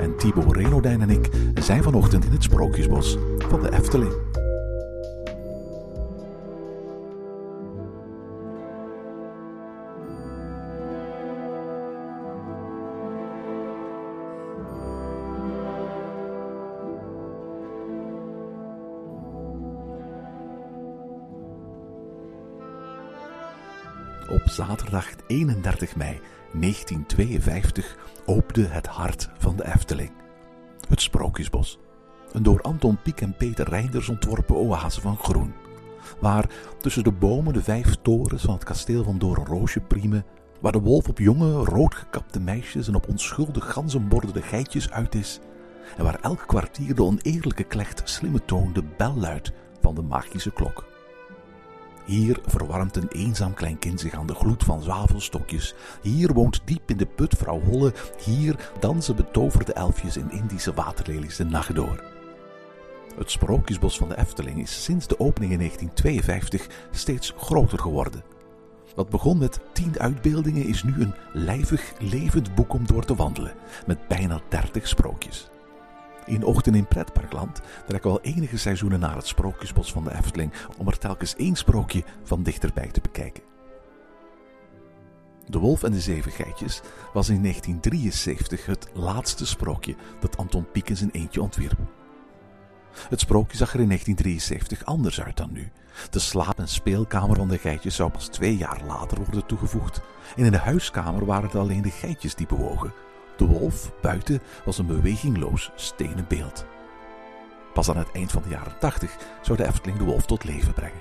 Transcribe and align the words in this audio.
en 0.00 0.16
Thibaut 0.16 0.56
Renodijn 0.56 1.00
en 1.00 1.10
ik 1.10 1.28
zijn 1.60 1.82
vanochtend 1.82 2.24
in 2.24 2.30
het 2.30 2.42
Sprookjesbos 2.42 3.18
van 3.38 3.62
de 3.62 3.72
Efteling. 3.72 4.12
Op 24.28 24.42
zaterdag 24.44 25.06
31 25.26 25.96
mei 25.96 26.20
1952 26.52 27.96
opende 28.26 28.66
het 28.66 28.86
hart 28.86 29.30
van 29.38 29.56
de 29.56 29.66
Efteling. 29.66 30.12
Het 30.88 31.00
Sprookjesbos. 31.00 31.78
Een 32.32 32.42
door 32.42 32.62
Anton 32.62 32.98
Pieck 33.02 33.20
en 33.20 33.36
Peter 33.36 33.68
Reinders 33.68 34.08
ontworpen 34.08 34.56
oase 34.56 35.00
van 35.00 35.16
groen. 35.16 35.52
Waar 36.20 36.50
tussen 36.80 37.04
de 37.04 37.12
bomen 37.12 37.52
de 37.52 37.62
vijf 37.62 37.96
torens 38.02 38.42
van 38.42 38.54
het 38.54 38.64
kasteel 38.64 39.04
van 39.04 39.18
Doornroosje 39.18 39.80
priemen. 39.80 40.24
Waar 40.60 40.72
de 40.72 40.80
wolf 40.80 41.08
op 41.08 41.18
jonge, 41.18 41.64
roodgekapte 41.64 42.40
meisjes 42.40 42.88
en 42.88 42.94
op 42.94 43.08
onschuldig 43.08 43.72
ganzenbordende 43.72 44.42
geitjes 44.42 44.90
uit 44.90 45.14
is. 45.14 45.40
En 45.96 46.04
waar 46.04 46.18
elk 46.20 46.44
kwartier 46.46 46.94
de 46.94 47.02
oneerlijke 47.02 47.64
klecht 47.64 48.02
slimme 48.04 48.44
toon 48.44 48.72
de 48.72 48.84
bel 48.96 49.14
luidt 49.16 49.52
van 49.80 49.94
de 49.94 50.02
magische 50.02 50.52
klok. 50.52 50.89
Hier 52.10 52.38
verwarmt 52.46 52.96
een 52.96 53.08
eenzaam 53.08 53.54
klein 53.54 53.78
kind 53.78 54.00
zich 54.00 54.14
aan 54.14 54.26
de 54.26 54.34
gloed 54.34 54.64
van 54.64 54.82
zwavelstokjes. 54.82 55.74
Hier 56.02 56.32
woont 56.32 56.60
diep 56.64 56.90
in 56.90 56.96
de 56.96 57.06
put 57.06 57.34
vrouw 57.36 57.60
Holle. 57.60 57.92
Hier 58.24 58.72
dansen 58.80 59.16
betoverde 59.16 59.72
elfjes 59.72 60.16
in 60.16 60.30
Indische 60.30 60.74
waterlelies 60.74 61.36
de 61.36 61.44
nacht 61.44 61.74
door. 61.74 62.04
Het 63.16 63.30
Sprookjesbos 63.30 63.96
van 63.96 64.08
de 64.08 64.18
Efteling 64.18 64.60
is 64.60 64.84
sinds 64.84 65.06
de 65.06 65.20
opening 65.20 65.52
in 65.52 65.58
1952 65.58 66.88
steeds 66.90 67.34
groter 67.36 67.78
geworden. 67.78 68.22
Wat 68.94 69.08
begon 69.08 69.38
met 69.38 69.60
tien 69.72 69.98
uitbeeldingen 69.98 70.66
is 70.66 70.82
nu 70.82 70.94
een 71.00 71.14
lijvig, 71.32 71.92
levend 71.98 72.54
boek 72.54 72.72
om 72.72 72.86
door 72.86 73.04
te 73.04 73.14
wandelen, 73.14 73.54
met 73.86 74.08
bijna 74.08 74.40
30 74.48 74.88
sprookjes. 74.88 75.50
In 76.30 76.44
Ochten 76.44 76.74
in 76.74 76.86
Pretparkland 76.86 77.60
we 77.86 78.00
al 78.00 78.20
enige 78.20 78.58
seizoenen 78.58 79.00
naar 79.00 79.16
het 79.16 79.26
Sprookjesbos 79.26 79.92
van 79.92 80.04
de 80.04 80.14
Efteling 80.14 80.52
om 80.78 80.86
er 80.86 80.98
telkens 80.98 81.36
één 81.36 81.56
sprookje 81.56 82.04
van 82.22 82.42
dichterbij 82.42 82.86
te 82.86 83.00
bekijken. 83.00 83.42
De 85.46 85.58
Wolf 85.58 85.82
en 85.82 85.92
de 85.92 86.00
Zeven 86.00 86.32
Geitjes 86.32 86.80
was 87.12 87.28
in 87.28 87.42
1973 87.42 88.66
het 88.66 88.88
laatste 88.94 89.46
sprookje 89.46 89.94
dat 90.20 90.36
Anton 90.36 90.70
Pieck 90.70 90.88
in 90.88 90.96
zijn 90.96 91.10
eentje 91.10 91.42
ontwierp. 91.42 91.78
Het 93.08 93.20
sprookje 93.20 93.56
zag 93.56 93.74
er 93.74 93.80
in 93.80 93.86
1973 93.86 94.84
anders 94.84 95.20
uit 95.20 95.36
dan 95.36 95.52
nu. 95.52 95.70
De 96.10 96.18
slaap- 96.18 96.58
en 96.58 96.68
speelkamer 96.68 97.36
van 97.36 97.48
de 97.48 97.58
geitjes 97.58 97.94
zou 97.94 98.10
pas 98.10 98.28
twee 98.28 98.56
jaar 98.56 98.80
later 98.86 99.18
worden 99.18 99.46
toegevoegd. 99.46 100.00
En 100.36 100.44
in 100.44 100.52
de 100.52 100.58
huiskamer 100.58 101.24
waren 101.24 101.44
het 101.44 101.54
alleen 101.54 101.82
de 101.82 101.90
geitjes 101.90 102.34
die 102.34 102.46
bewogen. 102.46 102.92
De 103.40 103.46
wolf 103.46 103.92
buiten 104.00 104.42
was 104.64 104.78
een 104.78 104.86
bewegingloos 104.86 105.70
stenen 105.74 106.24
beeld. 106.28 106.64
Pas 107.72 107.90
aan 107.90 107.96
het 107.96 108.12
eind 108.12 108.32
van 108.32 108.42
de 108.42 108.48
jaren 108.48 108.78
80 108.78 109.16
zou 109.42 109.58
de 109.58 109.66
Efteling 109.66 109.98
de 109.98 110.04
wolf 110.04 110.26
tot 110.26 110.44
leven 110.44 110.72
brengen. 110.72 111.00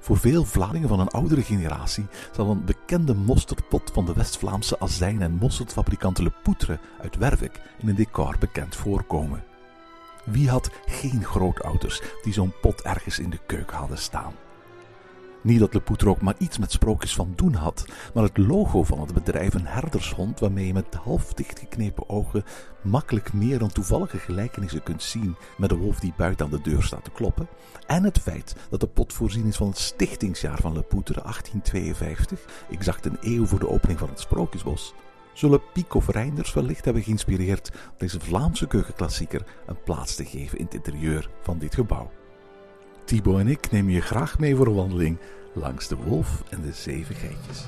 Voor 0.00 0.18
veel 0.18 0.44
Vlamingen 0.44 0.88
van 0.88 1.00
een 1.00 1.08
oudere 1.08 1.42
generatie 1.42 2.06
zal 2.32 2.50
een 2.50 2.64
bekende 2.64 3.14
mosterdpot 3.14 3.90
van 3.92 4.04
de 4.04 4.12
West-Vlaamse 4.12 4.80
azijn- 4.80 5.22
en 5.22 5.38
mosterdfabrikant 5.40 6.18
Le 6.18 6.32
Poutre 6.42 6.78
uit 7.00 7.16
Wervik 7.16 7.60
in 7.78 7.88
een 7.88 7.94
decor 7.94 8.36
bekend 8.38 8.76
voorkomen. 8.76 9.44
Wie 10.24 10.50
had 10.50 10.70
geen 10.86 11.24
grootouders 11.24 12.02
die 12.22 12.32
zo'n 12.32 12.54
pot 12.60 12.82
ergens 12.82 13.18
in 13.18 13.30
de 13.30 13.40
keuken 13.46 13.76
hadden 13.76 13.98
staan? 13.98 14.34
Niet 15.42 15.58
dat 15.58 15.74
Le 15.74 15.80
Poutre 15.80 16.08
ook 16.08 16.20
maar 16.20 16.34
iets 16.38 16.58
met 16.58 16.72
sprookjes 16.72 17.14
van 17.14 17.32
doen 17.36 17.54
had, 17.54 17.84
maar 18.14 18.22
het 18.22 18.36
logo 18.36 18.82
van 18.82 19.00
het 19.00 19.14
bedrijf 19.14 19.54
een 19.54 19.66
herdershond 19.66 20.40
waarmee 20.40 20.66
je 20.66 20.72
met 20.72 20.94
half 20.94 21.34
dichtgeknepen 21.34 22.08
ogen 22.08 22.44
makkelijk 22.82 23.32
meer 23.32 23.58
dan 23.58 23.72
toevallige 23.72 24.18
gelijkenissen 24.18 24.82
kunt 24.82 25.02
zien 25.02 25.36
met 25.56 25.68
de 25.68 25.76
wolf 25.76 26.00
die 26.00 26.14
buiten 26.16 26.44
aan 26.44 26.50
de 26.50 26.60
deur 26.60 26.82
staat 26.82 27.04
te 27.04 27.10
kloppen, 27.10 27.48
en 27.86 28.04
het 28.04 28.18
feit 28.18 28.56
dat 28.70 28.80
de 28.80 28.86
pot 28.86 29.12
voorzien 29.12 29.46
is 29.46 29.56
van 29.56 29.68
het 29.68 29.78
stichtingsjaar 29.78 30.60
van 30.60 30.72
Le 30.72 30.82
Poutre 30.82 31.20
1852, 31.22 32.44
exact 32.70 33.06
een 33.06 33.18
eeuw 33.20 33.46
voor 33.46 33.58
de 33.58 33.68
opening 33.68 33.98
van 33.98 34.08
het 34.08 34.20
Sprookjesbos, 34.20 34.94
zullen 35.32 35.62
Piek 35.72 35.94
of 35.94 36.08
Reinders 36.08 36.52
wellicht 36.52 36.84
hebben 36.84 37.02
geïnspireerd 37.02 37.72
deze 37.96 38.20
Vlaamse 38.20 38.66
keukenklassieker 38.66 39.46
een 39.66 39.82
plaats 39.82 40.14
te 40.14 40.24
geven 40.24 40.58
in 40.58 40.64
het 40.64 40.74
interieur 40.74 41.30
van 41.42 41.58
dit 41.58 41.74
gebouw. 41.74 42.10
Thibaut 43.08 43.38
en 43.38 43.48
ik 43.48 43.70
nemen 43.70 43.92
je 43.92 44.00
graag 44.00 44.38
mee 44.38 44.56
voor 44.56 44.66
een 44.66 44.74
wandeling 44.74 45.16
langs 45.52 45.88
de 45.88 45.96
wolf 45.96 46.42
en 46.48 46.60
de 46.62 46.72
zeven 46.72 47.14
geitjes. 47.14 47.66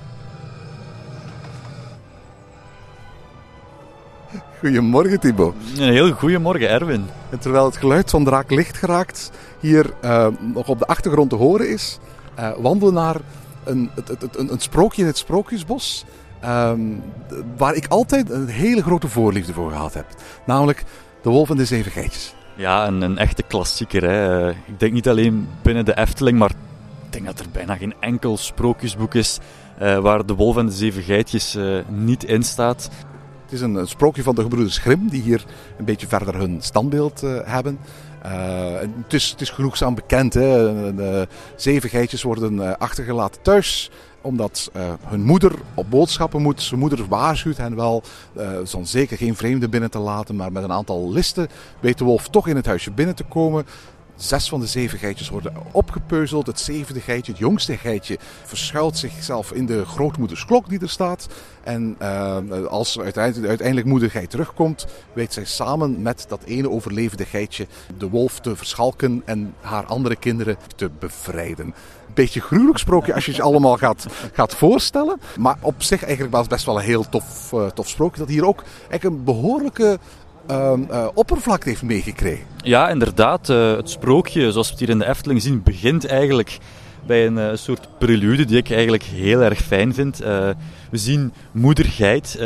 Goedemorgen 4.59 5.21
Thibaut. 5.21 5.55
Een 5.77 5.93
heel 5.93 6.13
goedemorgen 6.13 6.69
Erwin. 6.69 7.05
En 7.31 7.39
terwijl 7.39 7.65
het 7.65 7.77
geluid 7.77 8.11
van 8.11 8.25
Draak 8.25 8.51
licht 8.51 8.77
geraakt 8.77 9.31
hier 9.61 9.95
uh, 10.05 10.27
nog 10.55 10.69
op 10.69 10.79
de 10.79 10.87
achtergrond 10.87 11.31
te 11.31 11.37
horen 11.37 11.69
is, 11.69 11.99
uh, 12.39 12.53
wandelen 12.59 12.95
naar 12.95 13.17
een, 13.65 13.91
het, 13.95 14.09
het, 14.09 14.39
een, 14.39 14.53
een, 14.53 14.61
sprookje 14.61 15.03
in 15.03 15.09
het 15.09 15.19
Sprookjesbos. 15.19 16.05
Um, 16.45 17.03
waar 17.57 17.75
ik 17.75 17.87
altijd 17.89 18.31
een 18.31 18.47
hele 18.47 18.83
grote 18.83 19.09
voorliefde 19.09 19.53
voor 19.53 19.71
gehad 19.71 19.95
heb. 19.95 20.07
Namelijk 20.47 20.85
De 21.23 21.31
Wolf 21.31 21.51
en 21.51 21.57
de 21.57 21.65
Zeven 21.65 21.93
Geitjes. 21.93 22.35
Ja, 22.57 22.87
een, 22.87 23.01
een 23.01 23.19
echte 23.19 23.43
klassieker. 23.43 24.03
Hè. 24.03 24.51
Ik 24.51 24.79
denk 24.79 24.93
niet 24.93 25.09
alleen 25.09 25.49
binnen 25.63 25.85
de 25.85 25.97
Efteling, 25.97 26.39
maar 26.39 26.51
ik 26.51 27.13
denk 27.13 27.27
dat 27.27 27.41
er 27.41 27.51
bijna 27.53 27.77
geen 27.77 27.95
enkel 28.01 28.37
sprookjesboek 28.37 29.15
is 29.15 29.39
uh, 29.83 29.99
waar 29.99 30.27
de 30.27 30.35
wolf 30.35 30.57
en 30.57 30.67
de 30.67 30.73
zeven 30.73 31.03
geitjes 31.03 31.57
uh, 31.57 31.79
niet 31.89 32.25
in 32.25 32.43
staat. 32.43 32.91
Het 33.43 33.53
is 33.53 33.61
een, 33.61 33.87
sprookje 33.87 34.23
van 34.23 34.35
de 34.35 34.43
gebroeders 34.43 34.79
Grimm, 34.79 35.09
die 35.09 35.23
hier 35.23 35.45
een 35.79 35.85
beetje 35.85 36.07
verder 36.07 36.35
hun 36.35 36.59
standbeeld 36.61 37.23
uh, 37.25 37.39
hebben. 37.45 37.79
het, 39.03 39.13
is, 39.13 39.31
het 39.31 39.41
is 39.41 39.51
genoegzaam 39.51 39.95
bekend. 39.95 40.35
Hè. 40.35 41.27
Zeven 41.57 41.91
geitjes 41.91 42.23
worden 42.23 42.79
achtergelaten 42.79 43.43
thuis 43.43 43.91
omdat 44.21 44.71
uh, 44.77 44.93
hun 45.05 45.23
moeder 45.23 45.53
op 45.75 45.91
boodschappen 45.91 46.43
moet. 46.43 46.63
Zijn 46.63 46.81
moeder 46.81 47.09
waarschuwt 47.09 47.57
hen 47.57 47.77
wel, 47.77 48.03
uh, 48.37 48.51
zo'n 48.65 48.87
zeker 48.87 49.17
geen 49.17 49.37
vreemden 49.37 49.71
binnen 49.71 49.91
te 49.91 49.99
laten. 49.99 50.37
Maar 50.37 50.53
met 50.53 50.63
een 50.63 50.73
aantal 50.73 51.13
listen 51.13 51.49
weet 51.81 51.99
de 51.99 52.05
wolf 52.05 52.29
toch 52.29 52.49
in 52.49 52.57
het 52.57 52.67
huisje 52.67 52.91
binnen 52.91 53.15
te 53.15 53.25
komen. 53.25 53.67
Zes 54.21 54.49
van 54.49 54.61
de 54.61 54.67
zeven 54.67 54.99
geitjes 54.99 55.29
worden 55.29 55.53
opgepeuzeld. 55.73 56.47
Het 56.47 56.61
zevende 56.61 57.01
geitje, 57.01 57.33
het 57.33 57.41
jongste 57.41 57.77
geitje, 57.77 58.19
verschuilt 58.45 58.97
zichzelf 58.97 59.53
in 59.53 59.67
de 59.67 59.85
grootmoeders 59.85 60.45
klok 60.45 60.69
die 60.69 60.81
er 60.81 60.89
staat. 60.89 61.29
En 61.63 61.97
uh, 62.03 62.67
als 62.67 63.01
uiteindelijk, 63.01 63.49
uiteindelijk 63.49 63.87
moeder 63.87 64.29
terugkomt, 64.29 64.87
weet 65.13 65.33
zij 65.33 65.45
samen 65.45 66.03
met 66.03 66.25
dat 66.29 66.43
ene 66.45 66.71
overlevende 66.71 67.25
geitje 67.25 67.67
de 67.99 68.09
wolf 68.09 68.41
te 68.41 68.57
verschalken 68.57 69.23
en 69.25 69.55
haar 69.61 69.87
andere 69.87 70.17
kinderen 70.17 70.57
te 70.77 70.91
bevrijden 70.99 71.75
beetje 72.15 72.41
gruwelijk 72.41 72.79
sprookje 72.79 73.15
als 73.15 73.25
je 73.27 73.33
het 73.33 73.41
allemaal 73.41 73.77
gaat, 73.77 74.07
gaat 74.33 74.55
voorstellen. 74.55 75.21
Maar 75.39 75.57
op 75.61 75.83
zich 75.83 76.03
eigenlijk 76.03 76.33
was 76.33 76.41
het 76.41 76.51
best 76.51 76.65
wel 76.65 76.77
een 76.77 76.85
heel 76.85 77.09
tof, 77.09 77.53
uh, 77.55 77.67
tof 77.67 77.89
sprookje. 77.89 78.21
Dat 78.21 78.29
hier 78.29 78.47
ook 78.47 78.63
eigenlijk 78.89 79.05
een 79.05 79.25
behoorlijke 79.25 79.99
uh, 80.51 80.73
uh, 80.91 81.07
oppervlakte 81.15 81.69
heeft 81.69 81.83
meegekregen. 81.83 82.47
Ja, 82.57 82.89
inderdaad. 82.89 83.47
het 83.47 83.91
sprookje, 83.91 84.53
zoals 84.53 84.67
we 84.67 84.73
het 84.73 84.81
hier 84.81 84.89
in 84.91 84.99
de 84.99 85.09
Efteling 85.09 85.43
zien, 85.43 85.63
begint 85.63 86.07
eigenlijk 86.07 86.59
bij 87.07 87.27
een 87.27 87.59
soort 87.59 87.89
prelude 87.99 88.45
die 88.45 88.57
ik 88.57 88.71
eigenlijk 88.71 89.03
heel 89.03 89.41
erg 89.43 89.59
fijn 89.59 89.95
vind. 89.95 90.19
we 90.19 90.57
zien 90.91 91.33
moeder 91.53 91.85
geit 91.85 92.39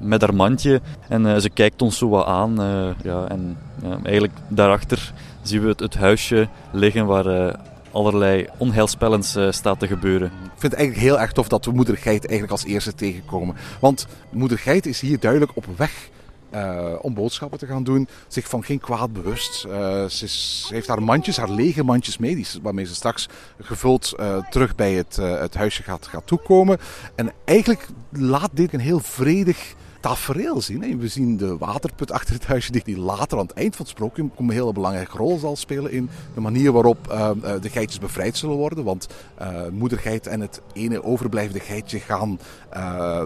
met 0.00 0.20
haar 0.20 0.34
mandje 0.34 0.80
en 1.08 1.40
ze 1.40 1.50
kijkt 1.50 1.82
ons 1.82 1.98
zo 1.98 2.08
wat 2.08 2.26
aan. 2.26 2.54
ja, 3.02 3.26
en 3.28 3.58
eigenlijk 4.02 4.34
daarachter 4.48 5.12
zien 5.42 5.62
we 5.62 5.68
het, 5.68 5.80
het 5.80 5.94
huisje 5.94 6.48
liggen 6.72 7.06
waar 7.06 7.56
allerlei 7.92 8.48
onheilspellends 8.58 9.36
uh, 9.36 9.50
staat 9.50 9.78
te 9.78 9.86
gebeuren. 9.86 10.26
Ik 10.26 10.60
vind 10.60 10.72
het 10.72 10.74
eigenlijk 10.74 11.08
heel 11.08 11.20
erg 11.20 11.32
tof 11.32 11.48
dat 11.48 11.64
we 11.64 11.72
moeder 11.72 11.96
Geit 11.96 12.26
eigenlijk 12.26 12.52
als 12.52 12.64
eerste 12.64 12.94
tegenkomen. 12.94 13.56
Want 13.80 14.06
moeder 14.30 14.58
Geit 14.58 14.86
is 14.86 15.00
hier 15.00 15.20
duidelijk 15.20 15.52
op 15.54 15.64
weg 15.76 16.10
eh, 16.52 16.94
om 17.00 17.14
boodschappen 17.14 17.58
te 17.58 17.66
gaan 17.66 17.84
doen. 17.84 18.08
Zich 18.28 18.48
van 18.48 18.64
geen 18.64 18.80
kwaad 18.80 19.12
bewust. 19.12 19.64
Eh, 19.64 20.04
ze, 20.04 20.26
heeft 20.74 20.88
haar 20.88 21.02
mandjes, 21.02 21.36
haar 21.36 21.50
lege 21.50 21.84
mandjes 21.84 22.18
mee, 22.18 22.34
die, 22.34 22.46
waarmee 22.62 22.84
ze 22.84 22.94
straks 22.94 23.28
gevuld 23.60 24.12
eh, 24.16 24.48
terug 24.50 24.74
bij 24.74 24.92
het, 24.92 25.18
eh, 25.18 25.40
het 25.40 25.54
huisje 25.54 25.82
gaat, 25.82 26.06
gaat 26.06 26.26
toekomen. 26.26 26.78
En 27.14 27.32
eigenlijk 27.44 27.86
laat 28.10 28.50
dit 28.52 28.72
een 28.72 28.80
heel 28.80 29.00
vredig 29.00 29.74
tafereel 30.02 30.60
zien. 30.60 30.82
hè. 30.82 30.96
We 30.96 31.08
zien 31.08 31.36
de 31.36 31.58
waterput 31.58 32.10
achter 32.12 32.34
het 32.34 32.46
huisje 32.46 32.72
die- 32.72 32.98
later 32.98 33.38
aan 33.38 33.46
het 33.46 33.56
eind 33.56 33.76
van 33.76 33.84
het 33.84 33.94
sprookje 33.94 34.28
een 34.38 34.50
hele 34.50 34.72
belangrijke 34.72 35.16
rol 35.16 35.38
zal 35.38 35.56
spelen 35.56 35.92
in 35.92 36.08
de 36.34 36.40
manier 36.40 36.72
waarop 36.72 37.08
eh, 37.08 37.30
eh, 37.30 37.60
de 37.62 37.68
geitjes 37.68 37.98
bevrijd 37.98 38.36
zullen 38.36 38.56
worden. 38.56 38.84
Want 38.84 39.06
eh 39.34 39.50
moedergeit 39.70 40.26
en 40.26 40.40
het 40.40 40.60
ene 40.72 41.04
overblijvende 41.04 41.60
geitje 41.60 41.98
gaan 42.00 42.38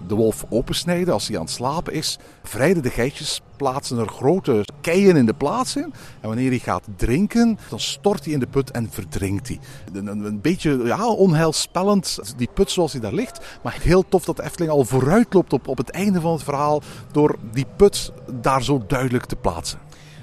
de 0.08 0.14
wolf 0.14 0.44
opensnijden 0.48 1.14
als 1.14 1.28
hij 1.28 1.36
aan 1.36 1.42
het 1.44 1.52
slapen 1.52 1.92
is. 1.92 2.18
Vrijden 2.42 2.82
de 2.82 2.90
geitjes, 2.90 3.40
plaatsen 3.56 3.98
er 3.98 4.08
grote 4.08 4.64
keien 4.80 5.16
in 5.16 5.26
de 5.26 5.34
plaats 5.34 5.76
in. 5.76 5.94
En 6.20 6.28
wanneer 6.28 6.50
hij 6.50 6.58
gaat 6.58 6.88
drinken, 6.96 7.58
dan 7.68 7.80
stort 7.80 8.24
hij 8.24 8.34
in 8.34 8.40
de 8.40 8.46
put 8.46 8.70
en 8.70 8.88
verdrinkt 8.90 9.48
hij. 9.48 9.58
Een, 9.92 10.06
een, 10.06 10.40
beetje 10.40 10.80
ja, 10.84 11.08
onheilspellend, 11.08 12.18
die 12.36 12.48
put 12.54 12.70
zoals 12.70 12.92
hij 12.92 13.00
daar 13.00 13.12
ligt. 13.12 13.58
Maar 13.62 13.76
heel 13.80 14.04
tof 14.08 14.24
dat 14.24 14.36
de 14.36 14.42
Efteling 14.42 14.72
al 14.72 14.84
vooruit 14.84 15.34
loopt 15.34 15.52
op, 15.52 15.68
op 15.68 15.76
het 15.76 15.90
einde 15.90 16.20
van 16.20 16.32
het 16.32 16.42
verhaal 16.42 16.82
door 17.12 17.36
die 17.52 17.66
put 17.76 18.12
daar 18.40 18.62
zo 18.62 18.84
duidelijk 18.86 19.24
te 19.24 19.36
plaatsen. 19.36 19.78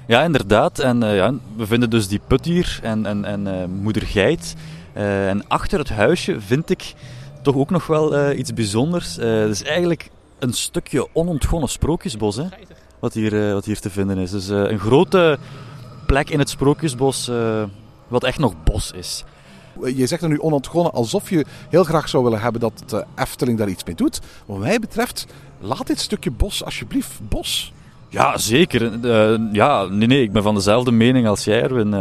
Ja, 0.06 0.22
inderdaad. 0.22 0.78
En 0.78 1.02
eh, 1.02 1.16
ja, 1.16 1.34
we 1.56 1.66
vinden 1.66 1.90
dus 1.90 2.08
die 2.08 2.20
put 2.26 2.44
hier 2.44 2.78
en, 2.82 3.06
en, 3.06 3.24
en 3.24 3.46
eh, 3.46 3.66
moeder 3.66 4.02
geit. 4.02 4.54
Eh, 4.92 5.28
en 5.28 5.48
achter 5.48 5.78
het 5.78 5.88
huisje 5.88 6.40
vind 6.40 6.70
ik 6.70 6.94
toch 7.42 7.54
ook 7.54 7.70
nog 7.70 7.86
wel 7.86 8.32
iets 8.32 8.52
bijzonders. 8.52 9.16
Het 9.16 9.50
is 9.50 9.62
eigenlijk 9.62 10.10
een 10.38 10.52
stukje 10.52 11.08
onontgonnen 11.12 11.68
sprookjesbos, 11.68 12.36
hè, 12.36 12.44
wat, 13.04 13.14
hier, 13.14 13.46
eh, 13.46 13.52
wat 13.52 13.64
hier 13.64 13.80
te 13.80 13.90
vinden 13.90 14.18
is. 14.18 14.30
Dus 14.30 14.48
eh, 14.48 14.70
een 14.70 14.78
grote 14.78 15.38
plek 16.06 16.30
in 16.30 16.38
het 16.38 16.48
sprookjesbos, 16.48 17.28
eh, 17.28 17.62
wat 18.08 18.24
echt 18.24 18.38
nog 18.38 18.54
bos 18.64 18.92
is. 18.92 19.24
Je 19.94 20.06
zegt 20.06 20.22
er 20.22 20.28
nu 20.28 20.38
onontgonnen 20.38 20.92
alsof 20.92 21.30
je 21.30 21.44
heel 21.68 21.84
graag 21.84 22.08
zou 22.08 22.24
willen 22.24 22.40
hebben 22.40 22.60
dat 22.60 22.82
de 22.86 23.04
Efteling 23.16 23.58
daar 23.58 23.68
iets 23.68 23.84
mee 23.84 23.94
doet. 23.94 24.20
Wat 24.46 24.58
mij 24.58 24.78
betreft, 24.78 25.26
laat 25.60 25.86
dit 25.86 26.00
stukje 26.00 26.30
bos 26.30 26.64
alsjeblieft 26.64 27.28
bos. 27.28 27.72
Ja, 28.08 28.38
zeker. 28.38 29.06
Ja, 29.52 29.84
nee, 29.84 30.08
nee, 30.08 30.22
ik 30.22 30.32
ben 30.32 30.42
van 30.42 30.54
dezelfde 30.54 30.90
mening 30.90 31.26
als 31.26 31.44
jij, 31.44 31.62
Erwin. 31.62 31.94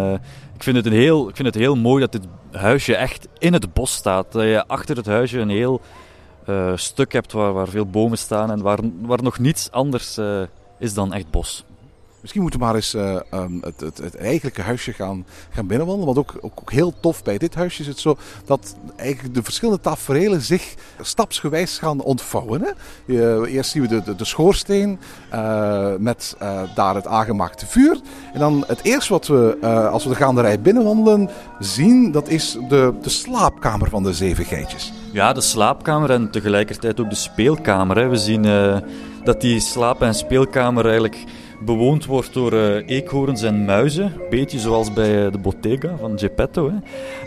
Ik, 0.56 0.64
vind 0.64 0.76
het 0.76 0.86
een 0.86 0.92
heel, 0.92 1.30
ik 1.30 1.36
vind 1.36 1.48
het 1.48 1.58
heel 1.58 1.76
mooi 1.76 2.02
dat 2.02 2.12
dit 2.12 2.28
huisje 2.52 2.96
echt 2.96 3.28
in 3.38 3.54
het 3.54 3.74
bos 3.74 3.94
staat. 3.94 4.32
Dat 4.32 4.44
je 4.44 4.68
achter 4.68 4.96
het 4.96 5.06
huisje 5.06 5.40
een 5.40 5.50
heel 5.50 5.82
stuk 6.76 7.14
hebt 7.14 7.32
waar, 7.32 7.54
waar 7.54 7.68
veel 7.68 7.86
bomen 7.86 8.18
staan 8.18 8.52
en 8.52 8.62
waar, 8.62 8.80
waar 9.02 9.24
nog 9.24 9.40
niets 9.40 9.72
anders 9.72 10.18
is 10.84 10.94
dan 10.94 11.14
echt 11.14 11.32
bos. 11.32 11.66
Misschien 12.22 12.42
moeten 12.44 12.60
we 12.60 12.66
maar 12.66 12.76
eens 12.76 12.94
eh, 12.94 13.16
ehm, 13.30 13.54
het, 13.62 13.80
het, 13.80 13.98
het 13.98 14.16
eigenlijke 14.16 14.62
huisje 14.62 14.94
gaan, 14.94 15.26
gaan 15.50 15.68
binnenwandelen. 15.68 16.14
Want 16.14 16.28
ook, 16.28 16.38
ook, 16.42 16.60
ook 16.60 16.72
heel 16.72 16.94
tof 17.00 17.24
bij 17.24 17.38
dit 17.38 17.56
huisje 17.56 17.82
is 17.82 17.88
het 17.88 18.00
zo 18.00 18.18
dat 18.46 18.76
eigenlijk 18.96 19.36
de 19.36 19.44
verschillende 19.44 19.82
taferelen 19.82 20.42
zich 20.42 20.74
stapsgewijs 21.02 21.78
gaan 21.78 22.02
ontvouwen. 22.02 22.62
Hè? 22.62 22.70
Je- 23.14 23.46
eerst 23.48 23.72
zien 23.72 23.82
we 23.82 23.88
de, 23.88 24.04
de, 24.04 24.16
de 24.16 24.26
schoorsteen 24.26 25.00
eh, 25.30 25.96
met 25.98 26.36
eh, 26.40 26.62
daar 26.76 26.96
het 26.96 27.08
aangemaakte 27.08 27.66
vuur. 27.66 28.00
En 28.34 28.40
dan 28.40 28.64
het 28.68 28.84
eerste 28.84 29.14
wat 29.14 29.28
we, 29.28 29.58
als 29.92 30.04
we 30.04 30.10
de 30.10 30.16
gaanderij 30.16 30.62
binnenwandelen, 30.62 31.30
zien, 31.60 32.12
dat 32.12 32.28
is 32.28 32.58
de, 32.70 32.94
de 33.02 33.10
slaapkamer 33.10 33.90
van 33.90 34.04
de 34.04 34.14
zeven 34.14 34.46
geitjes. 34.46 34.94
Ja, 35.12 35.34
de 35.34 35.42
slaapkamer 35.42 36.10
en 36.10 36.30
tegelijkertijd 36.32 37.00
ook 37.00 37.10
de 37.10 37.16
speelkamer. 37.16 37.98
Hè. 37.98 38.08
We 38.08 38.16
zien 38.18 38.46
dat 39.24 39.42
die 39.42 39.60
slaap- 39.60 40.02
en 40.02 40.14
speelkamer 40.14 40.84
eigenlijk 40.86 41.24
bewoond 41.60 42.06
wordt 42.06 42.34
door 42.34 42.54
eh, 42.54 42.88
eekhoorns 42.88 43.42
en 43.42 43.66
muizen. 43.66 44.14
Beetje 44.30 44.60
zoals 44.60 44.94
bij 44.94 45.26
eh, 45.26 45.32
de 45.32 45.38
Bottega 45.38 45.96
van 46.00 46.20
Geppetto. 46.20 46.72
Hè. 46.72 46.78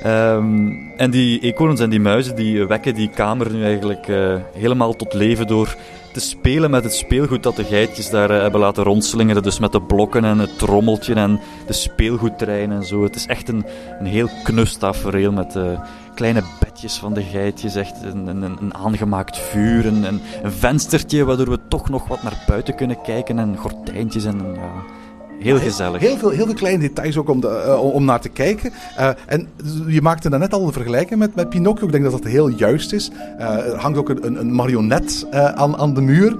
Ehm, 0.02 0.68
en 0.96 1.10
die 1.10 1.40
eekhoorns 1.40 1.80
en 1.80 1.90
die 1.90 2.00
muizen 2.00 2.36
die 2.36 2.66
wekken 2.66 2.94
die 2.94 3.10
kamer 3.10 3.52
nu 3.52 3.64
eigenlijk 3.64 4.08
eh, 4.08 4.34
helemaal 4.52 4.94
tot 4.94 5.14
leven 5.14 5.46
door 5.46 5.76
te 6.16 6.22
spelen 6.22 6.70
met 6.70 6.84
het 6.84 6.94
speelgoed 6.94 7.42
dat 7.42 7.56
de 7.56 7.64
geitjes 7.64 8.10
daar 8.10 8.30
eh, 8.30 8.40
hebben 8.40 8.60
laten 8.60 8.84
rondslingeren. 8.84 9.42
Dus 9.42 9.58
met 9.58 9.72
de 9.72 9.82
blokken 9.82 10.24
en 10.24 10.38
het 10.38 10.58
trommeltje 10.58 11.14
en 11.14 11.40
de 11.66 11.72
speelgoedtrein 11.72 12.72
en 12.72 12.84
zo. 12.84 13.02
Het 13.02 13.14
is 13.14 13.26
echt 13.26 13.48
een, 13.48 13.64
een 13.98 14.06
heel 14.06 14.28
knus 14.44 14.76
tafereel 14.76 15.32
met 15.32 15.56
eh, 15.56 15.80
kleine 16.14 16.42
van 16.84 17.14
de 17.14 17.22
geitjes. 17.22 17.74
Echt 17.74 18.02
een, 18.02 18.26
een, 18.26 18.42
een 18.42 18.74
aangemaakt 18.74 19.38
vuur, 19.38 19.86
een, 19.86 20.04
een 20.04 20.52
venstertje 20.52 21.24
waardoor 21.24 21.50
we 21.50 21.58
toch 21.68 21.88
nog 21.88 22.08
wat 22.08 22.22
naar 22.22 22.44
buiten 22.46 22.74
kunnen 22.74 23.00
kijken. 23.02 23.38
En 23.38 23.56
gordijntjes 23.56 24.24
en 24.24 24.54
ja, 24.54 24.72
heel 25.38 25.58
gezellig. 25.58 26.00
Heel 26.00 26.16
veel, 26.16 26.30
heel 26.30 26.44
veel 26.44 26.54
kleine 26.54 26.80
details 26.80 27.16
ook 27.16 27.28
om, 27.28 27.40
de, 27.40 27.48
eh, 27.48 27.94
om 27.94 28.04
naar 28.04 28.20
te 28.20 28.28
kijken. 28.28 28.72
Eh, 28.96 29.08
en 29.26 29.48
je 29.86 30.02
maakte 30.02 30.30
daarnet 30.30 30.52
al 30.52 30.66
een 30.66 30.72
vergelijking 30.72 31.18
met, 31.18 31.34
met 31.34 31.48
Pinocchio. 31.48 31.86
Ik 31.86 31.92
denk 31.92 32.04
dat 32.04 32.12
dat 32.12 32.24
heel 32.24 32.48
juist 32.48 32.92
is. 32.92 33.10
Eh, 33.38 33.72
er 33.72 33.78
hangt 33.78 33.98
ook 33.98 34.08
een, 34.08 34.40
een, 34.40 34.54
marionet 34.54 35.26
aan, 35.30 35.76
aan 35.76 35.94
de 35.94 36.00
muur. 36.00 36.36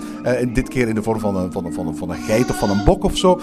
Dit 0.52 0.69
keer 0.69 0.88
in 0.88 0.94
de 0.94 1.02
vorm 1.02 1.20
van 1.20 1.37
een, 1.37 1.52
van, 1.52 1.64
een, 1.64 1.72
van, 1.72 1.87
een, 1.87 1.96
van 1.96 2.10
een 2.10 2.16
geit 2.16 2.50
of 2.50 2.58
van 2.58 2.70
een 2.70 2.84
bok 2.84 3.04
of 3.04 3.16
zo. 3.16 3.40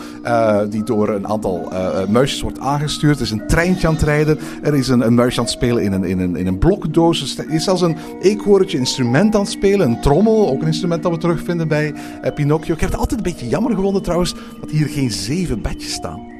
die 0.70 0.84
door 0.84 1.10
een 1.10 1.28
aantal 1.28 1.72
muisjes 2.10 2.42
wordt 2.42 2.60
aangestuurd. 2.60 3.16
Er 3.16 3.22
is 3.22 3.32
een 3.32 3.48
treintje 3.48 3.88
aan 3.88 3.94
het 3.94 4.04
rijden. 4.04 4.40
Er 4.62 4.76
is 4.76 4.88
een, 4.88 5.06
een 5.06 5.14
muisje 5.14 5.40
aan 5.40 5.46
het 5.46 5.54
spelen 5.54 5.84
in 5.84 5.92
een, 5.92 6.04
in 6.04 6.20
een, 6.20 6.36
in 6.36 6.48
een 6.48 6.58
blokkendoos. 6.58 7.38
Er 7.38 7.50
is 7.50 7.64
zelfs 7.64 7.82
een 7.82 7.98
eekhoorntje 8.22 8.78
instrument 8.78 9.36
aan 9.36 9.42
het 9.42 9.50
spelen. 9.50 9.88
Een 9.88 10.02
trommel, 10.02 10.50
ook 10.50 10.62
een 10.62 10.68
instrument 10.68 11.04
dat 11.04 11.12
we 11.12 11.18
terugvinden 11.18 11.68
bij 11.68 11.94
Pinocchio. 12.34 12.74
Ik 12.74 12.80
heb 12.80 12.90
het 12.90 13.00
altijd 13.00 13.20
een 13.20 13.32
beetje 13.32 13.48
jammer 13.48 13.76
gevonden 13.76 14.02
trouwens 14.02 14.36
dat 14.60 14.70
hier 14.70 14.88
geen 14.88 15.12
bedjes 15.62 15.94
staan. 15.94 16.32